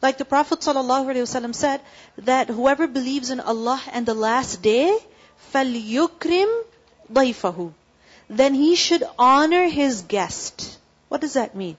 [0.00, 1.80] Like the Prophet ﷺ said,
[2.18, 4.98] that whoever believes in Allah and the last day,
[5.54, 6.64] فَلْيُكْرِمْ
[7.12, 7.72] ضَيْفَهُ
[8.28, 10.78] Then he should honor his guest.
[11.08, 11.76] What does that mean?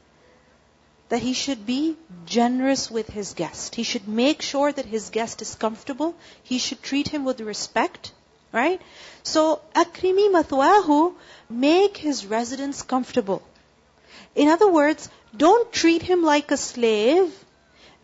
[1.09, 3.75] That he should be generous with his guest.
[3.75, 6.15] He should make sure that his guest is comfortable.
[6.43, 8.13] He should treat him with respect.
[8.53, 8.81] Right?
[9.23, 11.15] So, akrimi mathwahu,
[11.49, 13.43] make his residence comfortable.
[14.35, 17.33] In other words, don't treat him like a slave.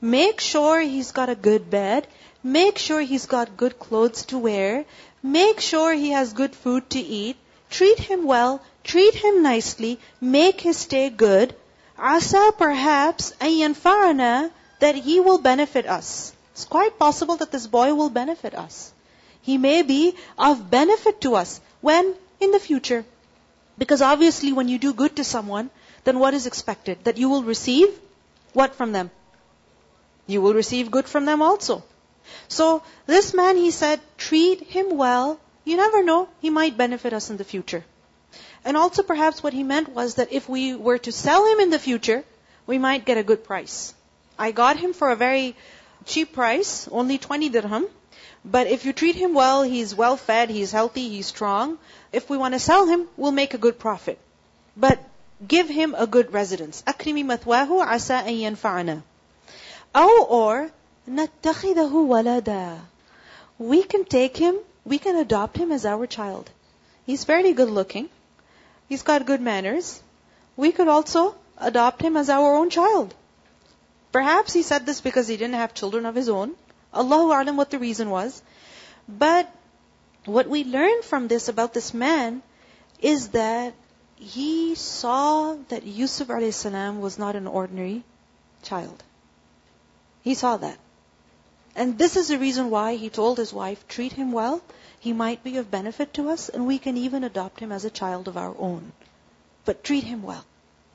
[0.01, 2.07] Make sure he's got a good bed.
[2.43, 4.85] Make sure he's got good clothes to wear.
[5.23, 7.37] Make sure he has good food to eat.
[7.71, 8.62] Treat him well.
[8.83, 9.99] Treat him nicely.
[10.21, 11.55] Make his stay good
[11.98, 16.33] Asa perhaps farana that he will benefit us.
[16.52, 18.92] It's quite possible that this boy will benefit us.
[19.42, 21.61] He may be of benefit to us.
[21.80, 22.14] When?
[22.40, 23.04] In the future.
[23.78, 25.70] Because obviously when you do good to someone,
[26.04, 27.04] then what is expected?
[27.04, 27.88] That you will receive
[28.52, 29.11] what from them?
[30.26, 31.83] You will receive good from them also.
[32.48, 35.38] So this man, he said, treat him well.
[35.64, 37.85] You never know, he might benefit us in the future.
[38.65, 41.69] And also perhaps what he meant was that if we were to sell him in
[41.69, 42.24] the future,
[42.67, 43.93] we might get a good price.
[44.38, 45.56] I got him for a very
[46.06, 47.86] cheap price, only 20 dirham.
[48.45, 51.78] But if you treat him well, he's well fed, he's healthy, he's strong.
[52.12, 54.17] If we want to sell him, we'll make a good profit.
[54.78, 55.00] But
[55.45, 56.84] give him a good residence.
[56.88, 59.02] أكرمي مثواه عسى أن ينفعنا.
[59.95, 60.72] أو or
[61.10, 62.78] نتخذه ولدا.
[63.58, 66.50] We can take him, we can adopt him as our child.
[67.06, 68.10] He's fairly good looking.
[68.88, 70.03] He's got good manners.
[70.57, 73.14] We could also adopt him as our own child.
[74.12, 76.55] Perhaps he said this because he didn't have children of his own.
[76.94, 78.42] Allahu A'lam what the reason was.
[79.09, 79.51] But
[80.25, 82.42] what we learn from this about this man
[83.01, 83.75] is that
[84.16, 86.64] he saw that Yusuf a.s.
[86.64, 88.05] was not an ordinary
[88.62, 89.03] child.
[90.23, 90.79] He saw that.
[91.77, 94.62] And this is the reason why he told his wife, treat him well,
[95.05, 97.90] he might be of benefit to us, and we can even adopt him as a
[97.90, 98.93] child of our own.
[99.67, 100.45] But treat him well.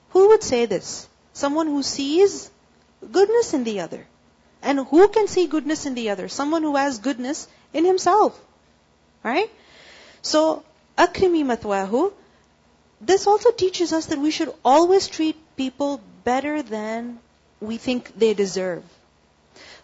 [0.10, 1.08] Who would say this?
[1.34, 2.50] Someone who sees
[3.12, 4.08] goodness in the other.
[4.64, 6.28] And who can see goodness in the other?
[6.28, 8.40] Someone who has goodness in himself.
[9.24, 9.52] Right?
[10.24, 10.64] So,
[10.98, 12.12] akrimi matwahu,
[13.00, 17.20] this also teaches us that we should always treat people better than
[17.62, 18.84] we think they deserve.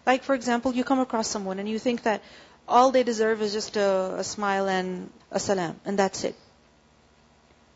[0.04, 2.22] Like, for example, you come across someone and you think that
[2.68, 6.34] all they deserve is just a, a smile and a salam, and that's it.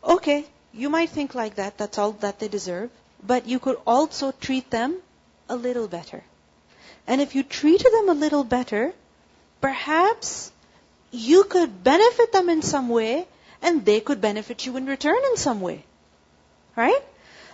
[0.03, 2.89] Okay, you might think like that, that's all that they deserve,
[3.23, 4.97] but you could also treat them
[5.49, 6.23] a little better.
[7.07, 8.93] And if you treated them a little better,
[9.59, 10.51] perhaps
[11.11, 13.27] you could benefit them in some way
[13.61, 15.83] and they could benefit you in return in some way.
[16.75, 17.03] Right?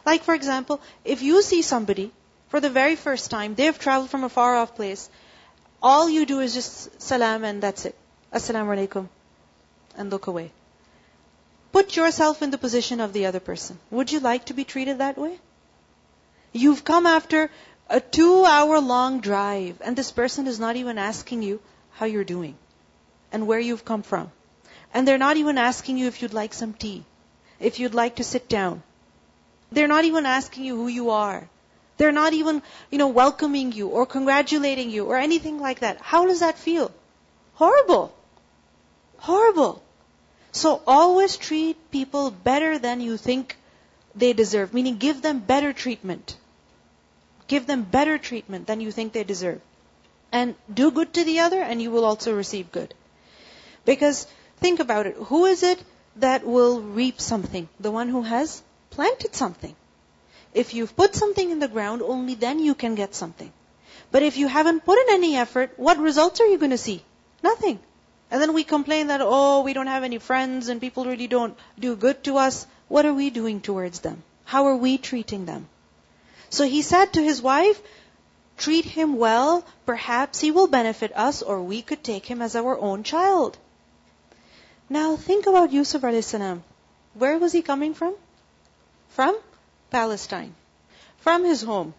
[0.06, 2.12] Like for example, if you see somebody
[2.50, 5.10] for the very first time, they've traveled from a far off place,
[5.82, 7.96] all you do is just salam and that's it.
[8.34, 9.08] Assalamu alaikum.
[9.98, 10.52] And look away.
[11.72, 13.80] Put yourself in the position of the other person.
[13.92, 15.40] Would you like to be treated that way?
[16.52, 17.50] You've come after
[17.90, 21.60] a two hour long drive and this person is not even asking you
[21.92, 22.56] how you're doing
[23.32, 24.32] and where you've come from.
[24.94, 27.04] And they're not even asking you if you'd like some tea,
[27.60, 28.82] if you'd like to sit down.
[29.72, 31.50] They're not even asking you who you are.
[31.98, 36.00] They're not even, you know, welcoming you or congratulating you or anything like that.
[36.00, 36.92] How does that feel?
[37.56, 38.14] Horrible.
[39.18, 39.82] Horrible.
[40.52, 43.58] So always treat people better than you think
[44.16, 46.38] they deserve, meaning give them better treatment.
[47.48, 49.62] Give them better treatment than you think they deserve.
[50.32, 52.94] And do good to the other and you will also receive good.
[53.86, 55.16] Because think about it.
[55.16, 55.82] Who is it
[56.18, 57.70] that will reap something?
[57.80, 59.76] The one who has planted something.
[60.58, 63.52] If you've put something in the ground, only then you can get something.
[64.12, 67.04] But if you haven't put in any effort, what results are you going to see?
[67.44, 67.80] Nothing.
[68.32, 71.56] And then we complain that, oh, we don't have any friends and people really don't
[71.78, 72.66] do good to us.
[72.88, 74.24] What are we doing towards them?
[74.46, 75.68] How are we treating them?
[76.50, 77.80] So he said to his wife,
[78.58, 82.78] treat him well, perhaps he will benefit us or we could take him as our
[82.80, 83.60] own child.
[84.90, 86.34] Now think about Yusuf a.s.
[87.14, 88.16] Where was he coming from?
[89.10, 89.38] From
[89.90, 90.54] Palestine.
[91.18, 91.94] From his home.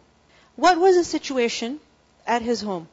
[0.57, 1.81] What was the situation
[2.27, 2.89] at his home?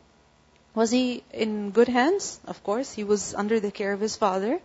[0.73, 2.39] Was he in good hands?
[2.45, 2.93] Of course.
[2.93, 4.59] He was under the care of his father.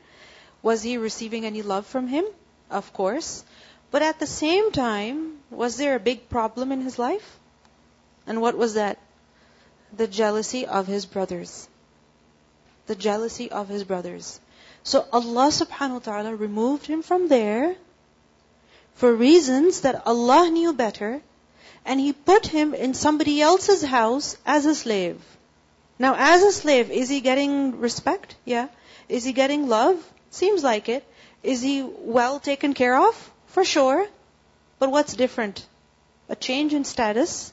[0.63, 2.25] Was he receiving any love from him?
[2.71, 3.45] Of course.
[3.91, 7.39] But at the same time, was there a big problem in his life?
[8.27, 8.99] And what was that?
[9.97, 11.69] The jealousy of his brothers.
[12.87, 14.41] The jealousy of his brothers.
[14.83, 17.77] So Allah subhanahu wa ta'ala removed him from there
[18.95, 21.23] for reasons that Allah knew better,
[21.85, 25.21] and He put him in somebody else's house as a slave.
[25.99, 28.35] Now, as a slave, is he getting respect?
[28.47, 28.69] Yeah.
[29.09, 29.97] Is he getting love?
[30.31, 31.05] Seems like it.
[31.43, 33.31] Is he well taken care of?
[33.49, 34.07] For sure.
[34.79, 35.67] But what's different?
[36.31, 37.53] A change in status,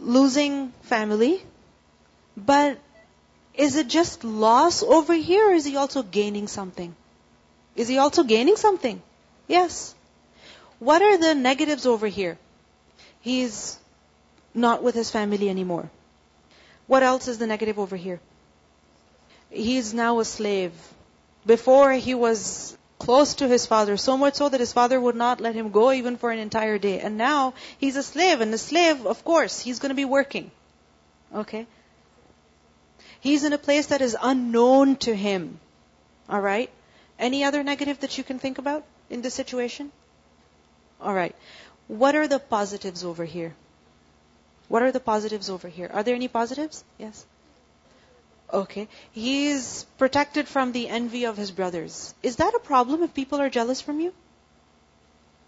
[0.00, 1.40] losing family,
[2.36, 2.78] but
[3.54, 6.94] is it just loss over here or is he also gaining something?
[7.76, 9.00] Is he also gaining something?
[9.46, 9.94] Yes.
[10.78, 12.38] What are the negatives over here?
[13.20, 13.78] He's
[14.54, 15.90] not with his family anymore.
[16.86, 18.20] What else is the negative over here?
[19.50, 20.72] He's now a slave.
[21.46, 25.40] Before he was close to his father, so much so that his father would not
[25.40, 27.00] let him go even for an entire day.
[27.00, 30.50] And now he's a slave, and a slave, of course, he's going to be working.
[31.34, 31.66] Okay?
[33.20, 35.58] He's in a place that is unknown to him.
[36.30, 36.70] Alright?
[37.18, 39.90] Any other negative that you can think about in this situation?
[41.00, 41.34] Alright.
[41.86, 43.54] What are the positives over here?
[44.68, 45.90] What are the positives over here?
[45.92, 46.84] Are there any positives?
[46.98, 47.24] Yes.
[48.52, 48.88] Okay.
[49.12, 52.14] He is protected from the envy of his brothers.
[52.22, 54.12] Is that a problem if people are jealous from you?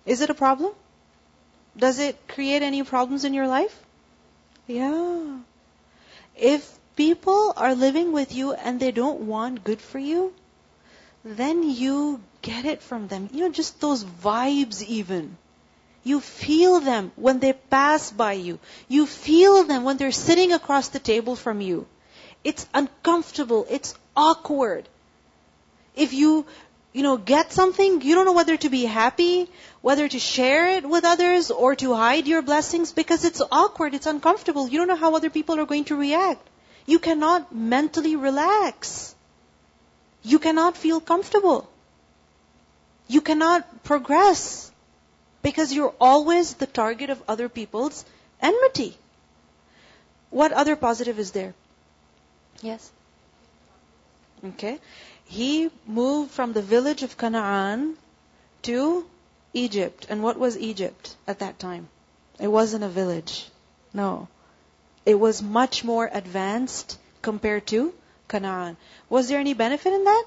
[0.07, 0.73] Is it a problem?
[1.77, 3.79] Does it create any problems in your life?
[4.67, 5.39] Yeah.
[6.37, 10.33] If people are living with you and they don't want good for you,
[11.25, 13.29] then you get it from them.
[13.33, 15.37] You know, just those vibes even.
[16.03, 18.59] You feel them when they pass by you.
[18.89, 21.87] You feel them when they're sitting across the table from you.
[22.43, 23.67] It's uncomfortable.
[23.69, 24.89] It's awkward.
[25.95, 26.47] If you,
[26.95, 29.51] you know, get something, you don't know whether to be happy,
[29.83, 34.07] whether to share it with others, or to hide your blessings because it's awkward, it's
[34.07, 34.69] uncomfortable.
[34.69, 36.49] You don't know how other people are going to react.
[36.87, 39.15] You cannot mentally relax.
[40.23, 41.69] You cannot feel comfortable.
[43.09, 44.71] You cannot progress
[45.43, 48.05] because you're always the target of other people's
[48.41, 48.97] enmity.
[50.31, 51.55] What other positive is there?
[52.63, 52.91] Yes?
[54.45, 54.79] Okay.
[55.25, 57.97] He moved from the village of Canaan
[58.63, 59.07] to
[59.53, 60.07] Egypt.
[60.09, 61.89] And what was Egypt at that time?
[62.39, 63.49] It wasn't a village.
[63.93, 64.29] No.
[65.05, 67.93] It was much more advanced compared to
[68.35, 68.77] Canaan.
[69.09, 70.25] Was there any benefit in that?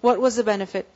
[0.00, 0.86] What was the benefit?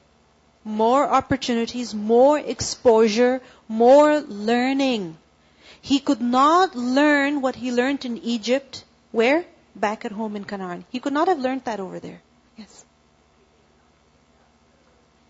[0.65, 5.17] More opportunities, more exposure, more learning.
[5.81, 8.85] He could not learn what he learned in Egypt.
[9.13, 9.45] Where?
[9.75, 10.85] Back at home in Canaan.
[10.91, 12.21] He could not have learned that over there.
[12.57, 12.85] Yes.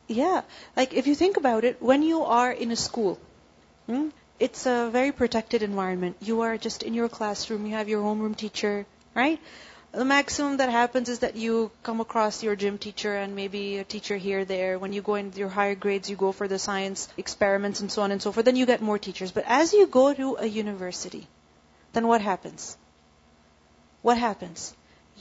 [0.09, 0.43] Yeah.
[0.77, 3.19] Like if you think about it, when you are in a school,
[3.87, 4.09] hmm,
[4.41, 6.17] it's a very protected environment.
[6.21, 9.39] You are just in your classroom, you have your homeroom teacher, right?
[9.93, 13.85] The maximum that happens is that you come across your gym teacher and maybe a
[13.85, 14.79] teacher here, there.
[14.79, 18.03] When you go into your higher grades, you go for the science experiments and so
[18.03, 18.47] on and so forth.
[18.47, 19.33] Then you get more teachers.
[19.33, 21.27] But as you go to a university,
[21.93, 22.79] then what happens?
[24.03, 24.75] What happens?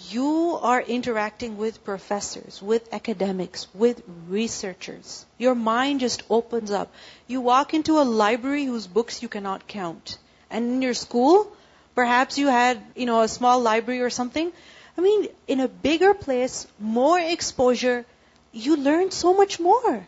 [0.09, 5.25] You are interacting with professors, with academics, with researchers.
[5.39, 6.93] Your mind just opens up.
[7.25, 10.19] You walk into a library whose books you cannot count.
[10.51, 11.51] And in your school,
[11.95, 14.51] Perhaps you had, you know, a small library or something.
[14.97, 18.05] I mean, in a bigger place, more exposure,
[18.51, 20.07] you learn so much more.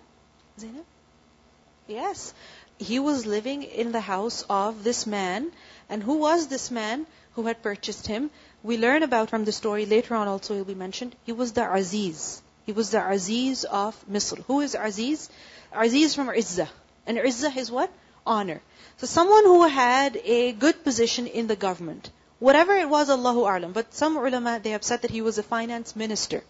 [0.60, 0.86] Zainab?
[1.88, 2.34] Yes.
[2.78, 5.52] He was living in the house of this man.
[5.90, 8.32] And who was this man who had purchased him?
[8.64, 11.16] We learn about from the story later on also he'll be mentioned.
[11.26, 12.42] He was the Aziz.
[12.66, 14.44] He was the Aziz of Misr.
[14.46, 15.30] Who is Aziz?
[15.74, 16.70] Aziz from Izzah.
[17.06, 17.92] And Izzah is what?
[18.26, 18.62] Honor.
[18.98, 22.10] So someone who had a good position in the government,
[22.40, 23.74] whatever it was, Allahu A'lam.
[23.74, 26.44] But some ulama, they have said that he was a finance minister.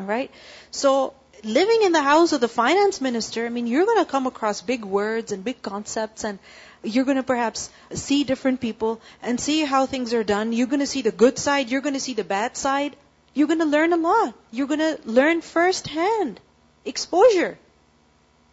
[0.00, 0.30] Alright?
[0.70, 1.14] So,
[1.44, 4.62] living in the house of the finance minister, I mean, you're going to come across
[4.62, 6.38] big words and big concepts and
[6.82, 10.52] you're going to perhaps see different people and see how things are done.
[10.52, 11.70] You're going to see the good side.
[11.70, 12.96] You're going to see the bad side.
[13.34, 14.34] You're going to learn a lot.
[14.50, 16.40] You're going to learn firsthand.
[16.84, 17.58] Exposure.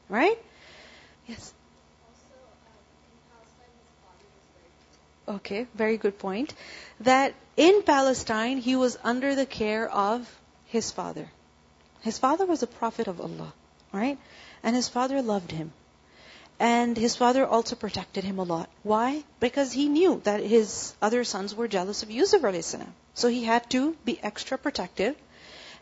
[0.09, 0.37] Right?
[1.27, 1.53] Yes.
[5.27, 6.53] Okay, very good point.
[7.01, 11.29] That in Palestine, he was under the care of his father.
[12.01, 13.53] His father was a prophet of Allah,
[13.91, 14.17] right?
[14.63, 15.73] And his father loved him.
[16.59, 18.69] And his father also protected him a lot.
[18.83, 19.23] Why?
[19.39, 22.75] Because he knew that his other sons were jealous of Yusuf a.s.
[23.13, 25.15] So he had to be extra protective.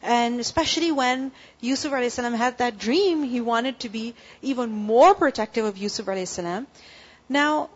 [0.02, 1.32] And especially when
[1.62, 2.18] Yusuf a.s.
[2.18, 6.40] had that dream, he wanted to be even more protective of Yusuf a.s.
[7.30, 7.70] Now,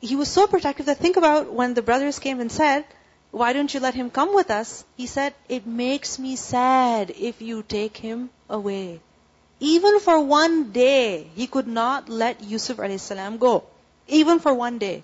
[0.00, 2.84] he was so protective that think about when the brothers came and said,
[3.30, 4.84] why don't you let him come with us?
[4.96, 9.00] He said, it makes me sad if you take him away.
[9.60, 12.76] Even for one day, he could not let Yusuf
[13.38, 13.64] go.
[14.06, 15.02] Even for one day.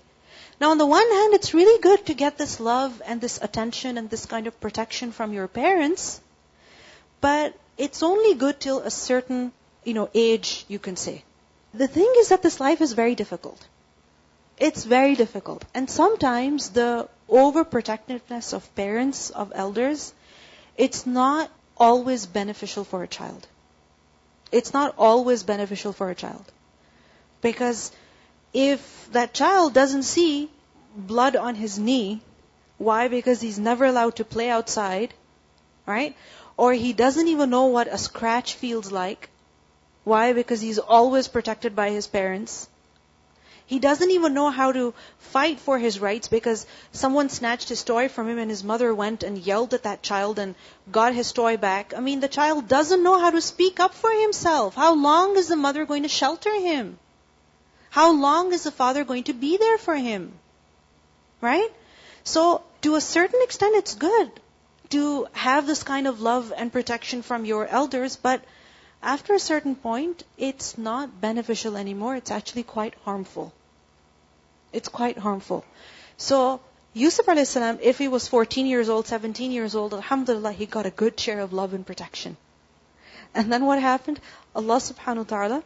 [0.60, 3.96] Now on the one hand, it's really good to get this love and this attention
[3.96, 6.20] and this kind of protection from your parents,
[7.20, 9.52] but it's only good till a certain,
[9.84, 11.24] you know, age, you can say.
[11.72, 13.66] The thing is that this life is very difficult.
[14.60, 15.64] It's very difficult.
[15.74, 20.12] And sometimes the overprotectiveness of parents, of elders,
[20.76, 23.46] it's not always beneficial for a child.
[24.52, 26.44] It's not always beneficial for a child.
[27.40, 27.90] Because
[28.52, 30.50] if that child doesn't see
[30.94, 32.20] blood on his knee,
[32.76, 33.08] why?
[33.08, 35.14] Because he's never allowed to play outside,
[35.86, 36.14] right?
[36.58, 39.30] Or he doesn't even know what a scratch feels like.
[40.04, 40.34] Why?
[40.34, 42.68] Because he's always protected by his parents.
[43.70, 48.08] He doesn't even know how to fight for his rights because someone snatched his toy
[48.08, 50.56] from him and his mother went and yelled at that child and
[50.90, 51.94] got his toy back.
[51.96, 54.74] I mean, the child doesn't know how to speak up for himself.
[54.74, 56.98] How long is the mother going to shelter him?
[57.90, 60.32] How long is the father going to be there for him?
[61.40, 61.70] Right?
[62.24, 64.32] So, to a certain extent, it's good
[64.88, 68.42] to have this kind of love and protection from your elders, but
[69.00, 72.16] after a certain point, it's not beneficial anymore.
[72.16, 73.52] It's actually quite harmful.
[74.72, 75.64] It's quite harmful.
[76.16, 76.60] So,
[76.92, 80.90] Yusuf a.s., if he was 14 years old, 17 years old, alhamdulillah, he got a
[80.90, 82.36] good share of love and protection.
[83.34, 84.20] And then what happened?
[84.54, 85.62] Allah subhanahu wa ta'ala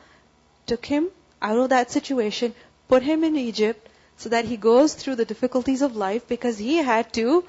[0.66, 1.08] took him
[1.40, 2.54] out of that situation,
[2.88, 6.76] put him in Egypt, so that he goes through the difficulties of life because he
[6.76, 7.44] had to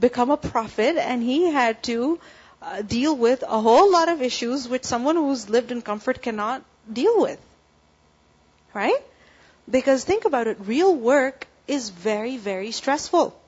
[0.00, 2.18] become a prophet and he had to
[2.60, 6.62] uh, deal with a whole lot of issues which someone who's lived in comfort cannot
[6.92, 7.40] deal with.
[8.74, 9.02] Right?
[9.70, 13.38] Because think about it, real work is very, very stressful.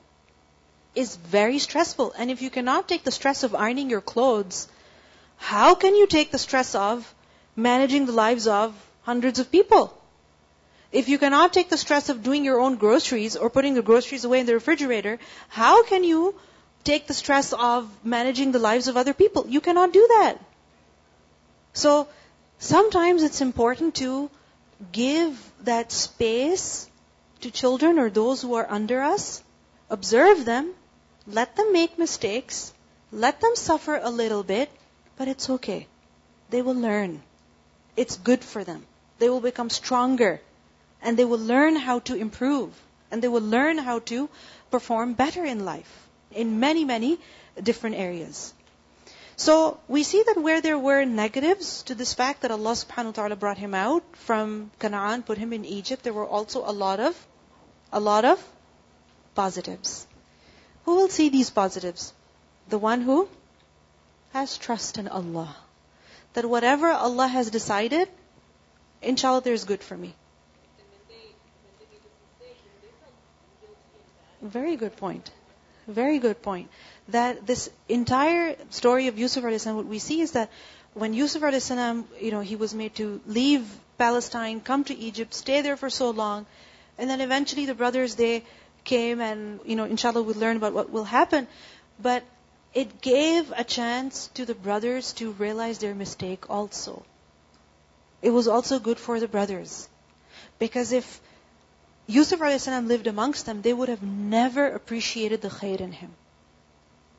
[0.93, 2.13] Is very stressful.
[2.17, 4.67] And if you cannot take the stress of ironing your clothes,
[5.37, 7.13] how can you take the stress of
[7.55, 9.97] managing the lives of hundreds of people?
[10.91, 14.25] If you cannot take the stress of doing your own groceries or putting the groceries
[14.25, 15.17] away in the refrigerator,
[15.47, 16.35] how can you
[16.83, 19.47] take the stress of managing the lives of other people?
[19.47, 20.37] You cannot do that.
[21.73, 22.07] So,
[22.59, 24.29] sometimes it's important to
[24.91, 26.89] give that space
[27.41, 29.43] to children or those who are under us.
[29.89, 30.73] Observe them.
[31.27, 32.73] Let them make mistakes.
[33.11, 34.69] Let them suffer a little bit,
[35.17, 35.87] but it's okay.
[36.49, 37.21] They will learn.
[37.95, 38.85] It's good for them.
[39.19, 40.41] They will become stronger
[41.01, 42.73] and they will learn how to improve
[43.11, 44.29] and they will learn how to
[44.69, 47.19] perform better in life in many, many
[47.61, 48.53] different areas.
[49.41, 53.11] So we see that where there were negatives to this fact that Allah subhanahu wa
[53.19, 56.99] ta'ala brought him out from Canaan, put him in Egypt, there were also a lot
[56.99, 57.17] of
[57.91, 58.43] a lot of
[59.33, 60.05] positives.
[60.85, 62.13] Who will see these positives?
[62.69, 63.17] The one who
[64.33, 65.49] has trust in Allah.
[66.33, 68.09] That whatever Allah has decided,
[69.01, 70.13] inshallah there's good for me.
[74.59, 75.31] Very good point.
[75.87, 76.69] Very good point.
[77.09, 80.49] That this entire story of Yusuf a.s., what we see is that
[80.93, 81.69] when Yusuf a.s.,
[82.21, 86.09] you know, he was made to leave Palestine, come to Egypt, stay there for so
[86.09, 86.45] long,
[86.97, 88.43] and then eventually the brothers, they
[88.83, 91.47] came and, you know, inshallah we'll learn about what will happen.
[92.01, 92.23] But
[92.73, 97.03] it gave a chance to the brothers to realize their mistake also.
[98.21, 99.89] It was also good for the brothers.
[100.59, 101.21] Because if
[102.07, 102.67] Yusuf a.s.
[102.67, 106.11] lived amongst them, they would have never appreciated the khair in him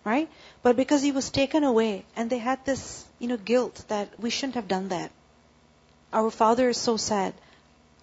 [0.03, 0.29] Right?
[0.63, 4.29] But because he was taken away, and they had this, you know, guilt that we
[4.29, 5.11] shouldn't have done that.
[6.13, 7.33] Our father is so sad.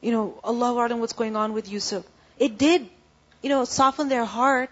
[0.02, 2.04] You know, Allah Alam what's going on with Yusuf.
[2.38, 2.86] It did,
[3.42, 4.68] you know, soften their heart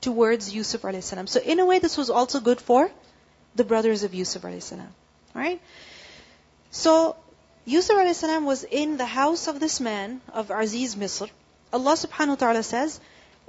[0.00, 1.14] towards Yusuf a.s.
[1.26, 2.90] So in a way, this was also good for
[3.54, 4.72] the brothers of Yusuf a.s.
[5.34, 5.60] Right?
[6.70, 7.16] So,
[7.66, 8.22] Yusuf a.s.
[8.40, 11.28] was in the house of this man, of Aziz Misr,
[11.72, 13.00] Allah subhanahu wa ta'ala says,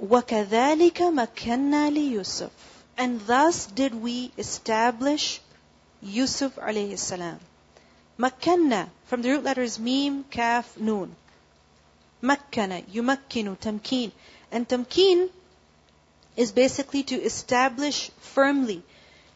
[0.02, 2.50] وَكَذَلِكَ مَكَّنَّا لِيُوسُفَ
[2.99, 5.39] and thus did we establish
[6.01, 7.39] Yusuf alayhi salam.
[8.19, 11.15] Makkanna, from the root letters mim, kaf, noon.
[12.21, 14.11] Makkana, yumakkinu, tamkeen.
[14.51, 15.29] And tamkeen
[16.35, 18.83] is basically to establish firmly,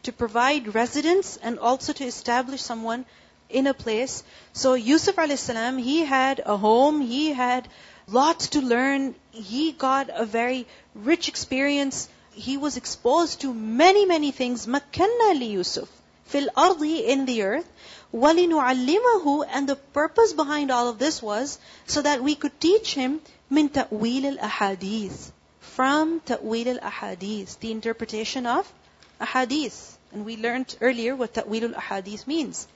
[0.04, 3.06] to provide residence and also to establish someone
[3.50, 4.24] in a place.
[4.52, 7.70] So Yusuf alayhi he had a home, he had
[8.08, 9.16] lots to learn.
[9.32, 14.67] He got a very rich experience He was exposed to many, many things.
[14.67, 15.89] مَكَّنَّا لِيُوسُفْ
[16.25, 17.69] fil ardi in the earth.
[18.15, 23.21] وَلِنُعَلِّمَهُ And the purpose behind all of this was so that we could teach him
[23.51, 25.33] min ta'wil al-ahadith.
[25.61, 27.59] From ta'wil al-ahadith.
[27.61, 28.73] The interpretation of
[29.21, 29.97] ahadith.
[30.13, 32.67] And we learned earlier what ta'wil al-ahadith means.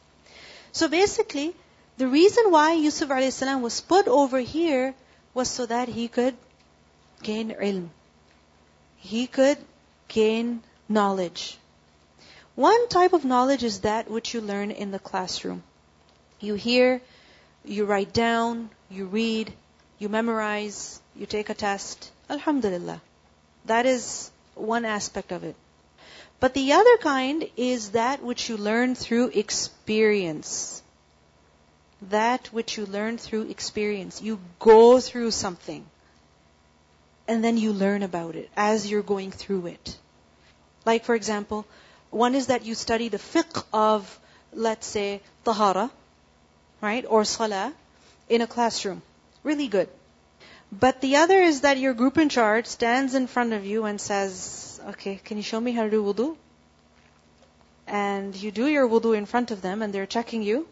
[0.73, 1.55] So basically,
[1.99, 3.41] the reason why Yusuf a.s.
[3.41, 4.95] was put over here
[5.35, 6.35] was so that he could
[7.23, 7.89] gain ilm.
[9.10, 9.58] he could
[10.08, 11.58] gain knowledge.
[12.56, 15.64] One type of knowledge is that which you learn in the classroom.
[16.40, 17.02] You hear,
[17.64, 19.54] you write down, you read,
[20.00, 22.12] you memorize, you take a test.
[22.30, 23.02] Alhamdulillah.
[23.66, 25.56] That is one aspect of it.
[26.40, 30.82] But the other kind is that which you learn through experience
[32.02, 34.22] that which you learn through experience.
[34.22, 35.86] You go through something.
[37.28, 39.98] And then you learn about it as you're going through it.
[40.86, 41.66] Like, for example,
[42.10, 44.20] one is that you study the fiqh of,
[44.54, 45.92] let's say, tahara,
[46.82, 47.06] right?
[47.08, 47.74] Or salah
[48.30, 49.02] in a classroom.
[49.44, 49.90] Really good.
[50.72, 54.00] But the other is that your group in charge stands in front of you and
[54.00, 56.36] says, okay, can you show me how to do wudu?
[57.88, 60.68] And you do your wudu in front of them and they're checking you.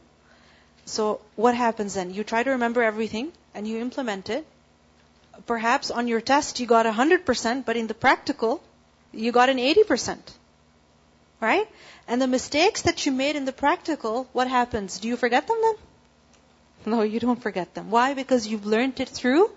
[0.85, 2.13] So what happens then?
[2.13, 4.45] You try to remember everything and you implement it.
[5.45, 8.61] Perhaps on your test you got 100%, but in the practical,
[9.11, 10.17] you got an 80%.
[11.41, 11.67] Right?
[12.07, 14.99] And the mistakes that you made in the practical, what happens?
[14.99, 15.75] Do you forget them then?
[16.93, 17.91] No, you don't forget them.
[17.91, 18.13] Why?
[18.13, 19.51] Because you've learned it through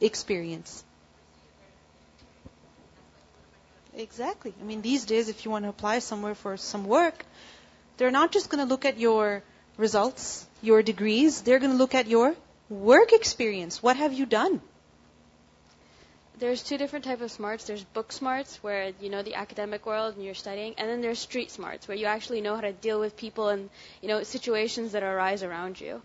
[0.00, 0.82] experience.
[3.96, 4.52] Exactly.
[4.60, 7.24] I mean, these days, if you want to apply somewhere for some work,
[7.96, 9.42] they're not just going to look at your
[9.76, 11.42] results, your degrees.
[11.42, 12.34] They're going to look at your
[12.68, 13.82] work experience.
[13.82, 14.60] What have you done?
[16.38, 17.64] There's two different types of smarts.
[17.64, 21.18] There's book smarts, where you know the academic world and you're studying, and then there's
[21.18, 23.70] street smarts, where you actually know how to deal with people and
[24.02, 26.02] you know situations that arise around you.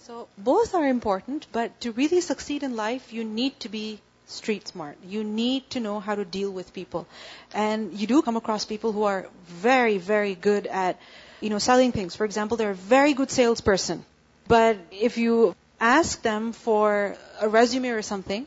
[0.00, 4.66] So both are important, but to really succeed in life, you need to be street
[4.66, 4.96] smart.
[5.06, 7.06] You need to know how to deal with people.
[7.54, 10.98] And you do come across people who are very, very good at,
[11.40, 12.16] you know, selling things.
[12.16, 14.04] For example, they're a very good salesperson.
[14.48, 18.46] But if you ask them for a resume or something,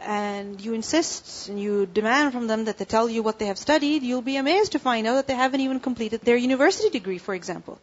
[0.00, 3.58] and you insist and you demand from them that they tell you what they have
[3.58, 7.18] studied, you'll be amazed to find out that they haven't even completed their university degree,
[7.18, 7.78] for example.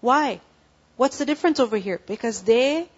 [0.00, 0.40] Why?
[0.96, 2.00] What's the difference over here?
[2.06, 2.88] Because they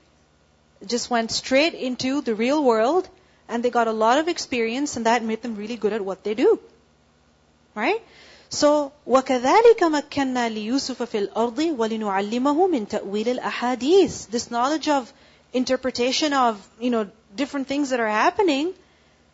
[0.86, 3.09] just went straight into the real world
[3.49, 6.24] and they got a lot of experience and that made them really good at what
[6.24, 6.61] they do.
[7.74, 8.01] Right?
[8.51, 15.12] So, وَكَذَلِكَ مَكَّنَّا لِيُوسُفَ فِي الْأَرْضِ وَلِنُعَلِّمَهُ مِنْ تَأْوِيلِ الْأَحَادِيثِ This knowledge of
[15.53, 18.73] interpretation of, you know, different things that are happening,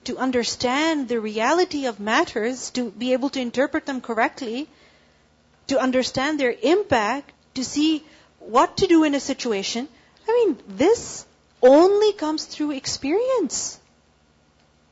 [0.05, 4.67] to understand the reality of matters, to be able to interpret them correctly,
[5.67, 8.03] to understand their impact, to see
[8.39, 9.87] what to do in a situation.
[10.27, 11.25] I mean, this
[11.61, 13.79] only comes through experience.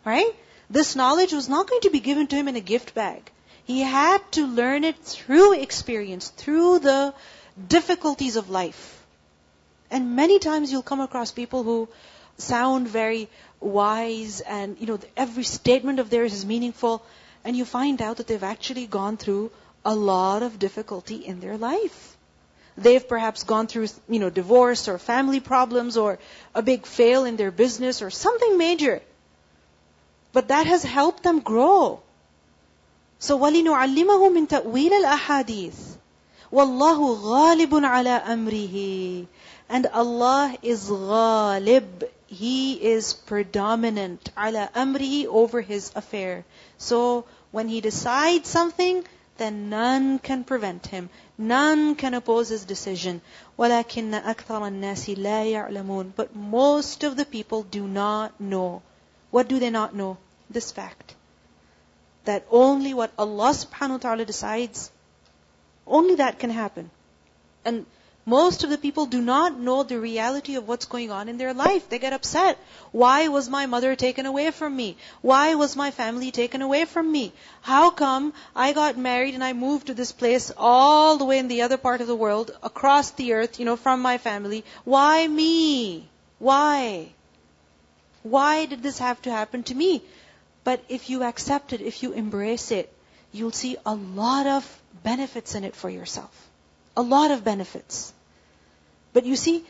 [0.03, 0.35] Right?
[0.69, 3.31] This knowledge was not going to be given to him in a gift bag.
[3.65, 7.13] He had to learn it through experience, through the
[7.67, 9.05] difficulties of life.
[9.89, 11.89] And many times you'll come across people who
[12.38, 13.28] sound very
[13.60, 17.02] wise and, you know, every statement of theirs is meaningful
[17.44, 19.50] and you find out that they've actually gone through
[19.84, 22.16] a lot of difficulty in their life.
[22.76, 26.18] They've perhaps gone through, you know, divorce or family problems or
[26.54, 29.02] a big fail in their business or something major.
[30.32, 32.00] But that has helped them grow.
[33.18, 35.74] So وَلِنُعَلِّمَهُ مِنْ تَأْوِيلِ الْأَحَادِيثِ
[36.52, 39.26] وَاللَّهُ غَالِبٌ عَلَى أَمْرِهِ
[39.68, 42.08] And Allah is ghalib.
[42.26, 46.44] He is predominant ala amrihi over his affair.
[46.78, 49.04] So when he decides something,
[49.36, 51.10] then none can prevent him.
[51.36, 53.20] None can oppose his decision.
[53.58, 58.82] وَلَكِنَّ أَكْثَرَ النَّاسِ لَا يَعْلَمُونَ But most of the people do not know.
[59.30, 60.18] What do they not know?
[60.50, 61.14] This fact.
[62.24, 64.90] That only what Allah subhanahu wa ta'ala decides,
[65.86, 66.90] only that can happen.
[67.64, 67.86] And
[68.27, 71.53] most of the people do not know the reality of what's going on in their
[71.53, 71.87] life.
[71.87, 72.57] They get upset.
[72.91, 74.97] Why was my mother taken away from me?
[75.21, 77.31] Why was my family taken away from me?
[77.61, 81.47] How come I got married and I moved to this place all the way in
[81.47, 84.65] the other part of the world, across the earth, you know, from my family?
[84.83, 86.09] Why me?
[86.37, 87.07] Why?
[88.23, 90.01] Why did this have to happen to me?
[90.65, 92.91] But if you accept it, if you embrace it,
[93.31, 96.49] you'll see a lot of benefits in it for yourself.
[96.97, 98.11] A lot of benefits.
[99.17, 99.65] But you see,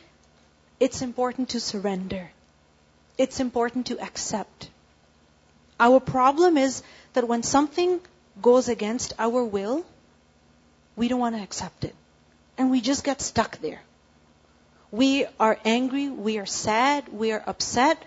[0.77, 2.29] it's important to surrender.
[3.17, 4.69] It's important to accept.
[5.79, 6.83] Our problem is
[7.13, 8.01] that when something
[8.41, 9.85] goes against our will,
[10.97, 11.95] we don't want to accept it.
[12.57, 13.81] And we just get stuck there.
[14.91, 18.03] We are angry, we are sad, we are upset,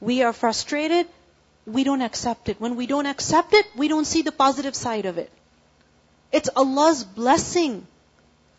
[0.00, 1.08] we are frustrated,
[1.66, 2.60] we don't accept it.
[2.60, 5.32] When we don't accept it, we don't see the positive side of it.
[6.30, 7.84] It's Allah's blessing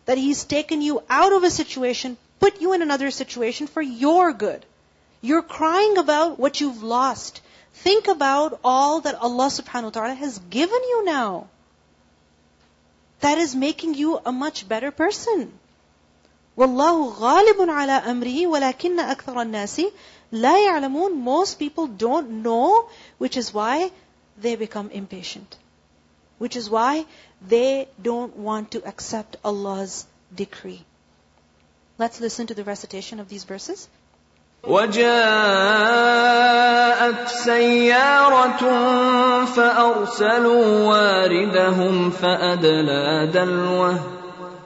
[0.04, 4.33] that He's taken you out of a situation, put you in another situation for your
[4.33, 4.65] good.
[5.21, 7.41] You're crying about what you've lost.
[7.73, 11.47] Think about all that Allah subhanahu wa ta'ala has given you now.
[13.21, 15.51] That is making you a much better person.
[16.57, 19.81] والله غالب على أمره ولكن أكثر الناس
[20.31, 21.23] لا يعلمون.
[21.23, 23.91] Most people don't know, which is why
[24.37, 25.55] they become impatient.
[26.39, 27.05] Which is why
[27.47, 30.83] they don't want to accept Allah's decree.
[31.98, 33.88] Let's listen to the recitation of these verses.
[34.68, 34.98] وجاءت
[37.28, 38.62] سيارة
[39.44, 44.00] فأرسلوا واردهم فأدلى دلوه.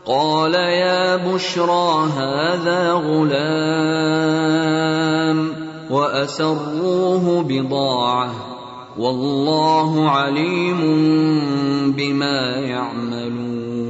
[0.07, 3.39] قال يا بشرى هذا غلام
[5.91, 8.31] وأسروه بضاعة.
[8.99, 10.81] والله عليم
[11.93, 13.90] بما يعملون.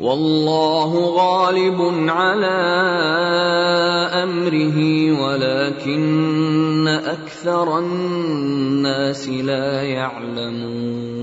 [0.00, 2.56] والله غالب على
[4.24, 4.78] امره
[5.22, 11.20] ولكن أكثر الناس لا يعلمون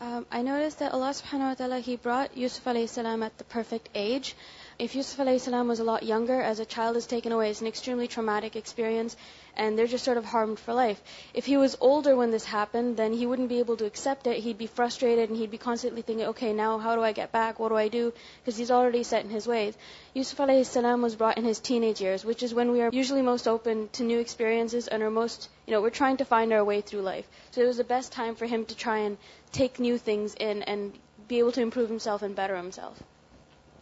[0.00, 3.44] Um, I noticed that Allah subhanahu wa ta'ala, He brought Yusuf alayhi salam at the
[3.44, 4.34] perfect age.
[4.76, 7.68] If Yusuf salam was a lot younger, as a child is taken away, it's an
[7.68, 9.16] extremely traumatic experience
[9.56, 11.00] and they're just sort of harmed for life.
[11.32, 14.38] If he was older when this happened, then he wouldn't be able to accept it.
[14.38, 17.60] He'd be frustrated and he'd be constantly thinking, okay, now how do I get back?
[17.60, 18.12] What do I do?
[18.40, 19.78] Because he's already set in his ways.
[20.12, 23.46] Yusuf salam was brought in his teenage years, which is when we are usually most
[23.46, 26.80] open to new experiences and are most, you know, we're trying to find our way
[26.80, 27.28] through life.
[27.52, 29.18] So it was the best time for him to try and
[29.52, 30.92] take new things in and
[31.28, 33.00] be able to improve himself and better himself.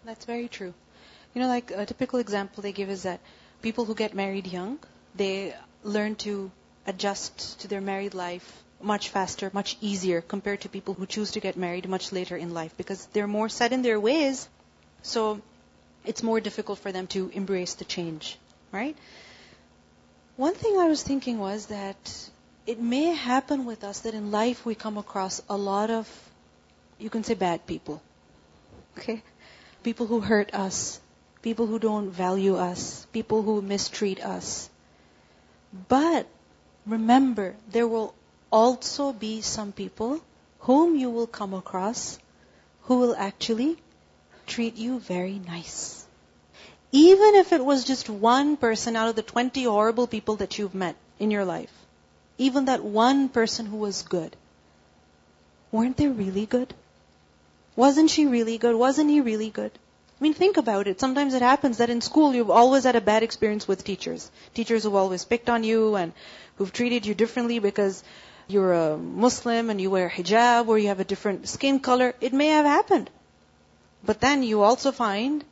[0.04, 0.74] That's very true.
[1.34, 3.20] You know, like a typical example they give is that
[3.62, 4.78] people who get married young,
[5.14, 6.50] they learn to
[6.86, 11.40] adjust to their married life much faster, much easier compared to people who choose to
[11.40, 14.48] get married much later in life because they're more set in their ways.
[15.02, 15.40] So
[16.04, 18.38] it's more difficult for them to embrace the change,
[18.72, 18.96] right?
[20.36, 22.30] One thing I was thinking was that
[22.66, 26.08] it may happen with us that in life we come across a lot of,
[26.98, 28.02] you can say bad people.
[28.98, 29.22] Okay?
[29.82, 31.00] People who hurt us,
[31.42, 34.70] people who don't value us, people who mistreat us.
[35.88, 36.26] But
[36.86, 38.14] remember, there will
[38.50, 40.20] also be some people
[40.60, 42.18] whom you will come across
[42.82, 43.76] who will actually
[44.46, 46.06] treat you very nice.
[46.92, 50.74] Even if it was just one person out of the 20 horrible people that you've
[50.74, 51.72] met in your life,
[52.38, 54.36] even that one person who was good,
[55.70, 56.74] weren't they really good?
[57.76, 58.74] Wasn't she really good?
[58.74, 59.72] Wasn't he really good?
[60.22, 61.00] I mean, think about it.
[61.00, 64.30] Sometimes it happens that in school you've always had a bad experience with teachers.
[64.54, 66.12] Teachers who've always picked on you and
[66.54, 68.04] who've treated you differently because
[68.46, 72.14] you're a Muslim and you wear hijab or you have a different skin color.
[72.20, 73.10] It may have happened.
[74.04, 75.44] But then you also find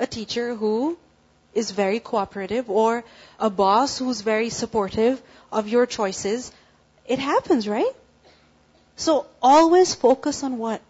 [0.00, 0.98] a teacher who
[1.54, 3.04] is very cooperative or
[3.38, 5.22] a boss who's very supportive
[5.52, 6.50] of your choices.
[7.06, 7.94] It happens, right?
[8.96, 10.82] So always focus on what?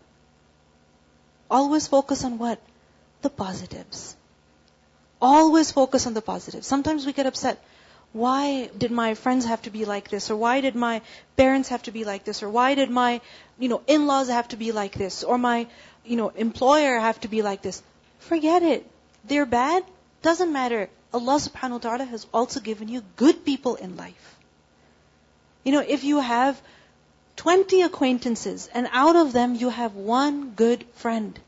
[1.51, 2.59] Always focus on what?
[3.27, 4.03] The positives.
[5.21, 6.67] Always focus on the positives.
[6.75, 7.63] Sometimes we get upset.
[8.13, 10.31] Why did my friends have to be like this?
[10.31, 11.01] Or why did my
[11.37, 12.43] parents have to be like this?
[12.45, 13.21] Or why did my,
[13.59, 15.25] you know, in-laws have to be like this?
[15.25, 15.67] Or my,
[16.13, 17.83] you know, employer have to be like this?
[18.29, 18.87] Forget it.
[19.33, 19.83] They're bad.
[20.29, 20.89] Doesn't matter.
[21.13, 24.37] Allah subhanahu wa ta'ala has also given you good people in life.
[25.65, 26.63] You know, if you have
[27.43, 31.39] 20 acquaintances and out of them you have one good friend,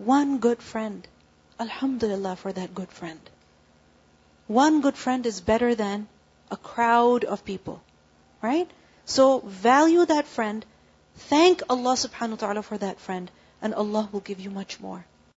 [0.00, 1.06] one good friend.
[1.58, 3.20] Alhamdulillah for that good friend.
[4.46, 6.08] One good friend is better than
[6.50, 7.82] a crowd of people.
[8.40, 8.70] Right?
[9.04, 10.64] So value that friend.
[11.16, 13.30] Thank Allah subhanahu wa ta'ala for that friend.
[13.60, 15.04] And Allah will give you much more.